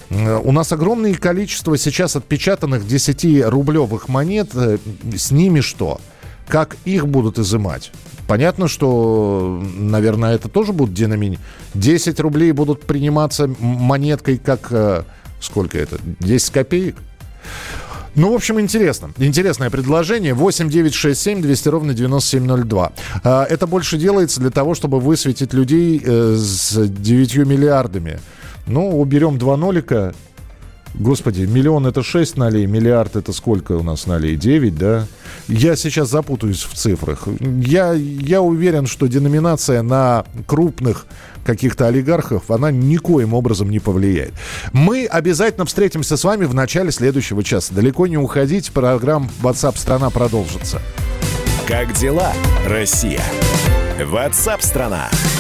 Э, 0.10 0.40
У 0.44 0.52
нас 0.52 0.72
огромное 0.74 1.14
количество 1.16 1.78
сейчас 1.78 2.16
отпечатанных 2.16 2.84
10-рублевых 2.84 4.10
монет. 4.10 4.50
Э, 4.54 4.78
С 5.16 5.32
ними 5.32 5.62
что? 5.62 6.02
Как 6.48 6.76
их 6.84 7.08
будут 7.08 7.40
изымать? 7.40 7.92
Понятно, 8.28 8.68
что, 8.68 9.62
наверное, 9.78 10.36
это 10.36 10.48
тоже 10.50 10.72
будут 10.74 10.94
деномини. 10.94 11.40
10 11.74 12.20
рублей 12.20 12.52
будут 12.52 12.82
приниматься 12.84 13.48
монеткой 13.60 14.38
как... 14.38 14.68
э, 14.72 15.04
Сколько 15.42 15.78
это? 15.78 15.98
10 16.22 16.50
копеек? 16.52 16.96
Ну, 18.16 18.32
в 18.32 18.36
общем, 18.36 18.60
интересно. 18.60 19.12
Интересное 19.18 19.70
предложение. 19.70 20.34
8 20.34 20.70
9 20.70 20.94
6 20.94 21.20
7 21.20 21.42
200 21.42 21.68
ровно 21.70 21.94
9702. 21.94 22.92
А, 23.24 23.44
Это 23.50 23.68
больше 23.68 23.98
делается 23.98 24.40
для 24.40 24.52
того, 24.52 24.76
чтобы 24.76 25.00
высветить 25.00 25.54
людей 25.54 26.02
э, 26.04 26.36
с 26.38 26.78
9 26.88 27.36
миллиардами. 27.48 28.20
Ну, 28.68 29.00
уберем 29.02 29.38
два 29.38 29.58
нолика. 29.58 30.14
Господи, 30.94 31.42
миллион 31.42 31.88
это 31.88 32.04
6 32.04 32.38
нолей, 32.38 32.66
миллиард 32.68 33.16
это 33.16 33.34
сколько 33.34 33.74
у 33.74 33.84
нас 33.84 34.06
нолей? 34.06 34.36
9, 34.36 34.76
да? 34.78 35.08
Я 35.48 35.76
сейчас 35.76 36.10
запутаюсь 36.10 36.64
в 36.64 36.74
цифрах. 36.76 37.28
Я, 37.40 37.94
я 37.94 38.42
уверен, 38.42 38.86
что 38.86 39.08
деноминация 39.08 39.82
на 39.82 40.26
крупных 40.46 41.08
каких-то 41.44 41.88
олигархов, 41.88 42.50
она 42.52 42.72
никоим 42.72 43.34
образом 43.34 43.70
не 43.70 43.80
повлияет. 43.80 44.34
Мы 44.72 45.06
обязательно 45.06 45.66
встретимся 45.66 46.16
с 46.16 46.24
вами 46.24 46.46
в 46.46 46.54
начале 46.54 46.92
следующего 46.92 47.44
часа. 47.44 47.74
Далеко 47.74 48.08
не 48.08 48.18
уходите, 48.18 48.72
программа 48.72 49.30
WhatsApp 49.42 49.78
страна 49.78 50.10
продолжится. 50.10 50.80
Как 51.68 51.94
дела, 51.94 52.32
Россия? 52.68 53.22
Ватсап-страна! 54.00 55.10
Я 55.12 55.33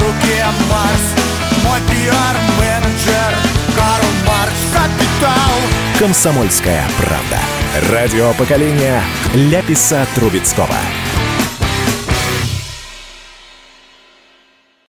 руке 0.00 0.44
Марс 0.68 1.14
Мой 1.64 1.80
пиар-менеджер 1.88 3.32
Карл 3.76 4.10
Маркс 4.26 4.62
Капитал 4.72 5.98
«Комсомольская 5.98 6.84
правда». 6.96 7.38
Радио 7.92 8.32
поколения 8.34 9.02
Ляписа 9.34 10.06
Трубецкого. 10.14 10.76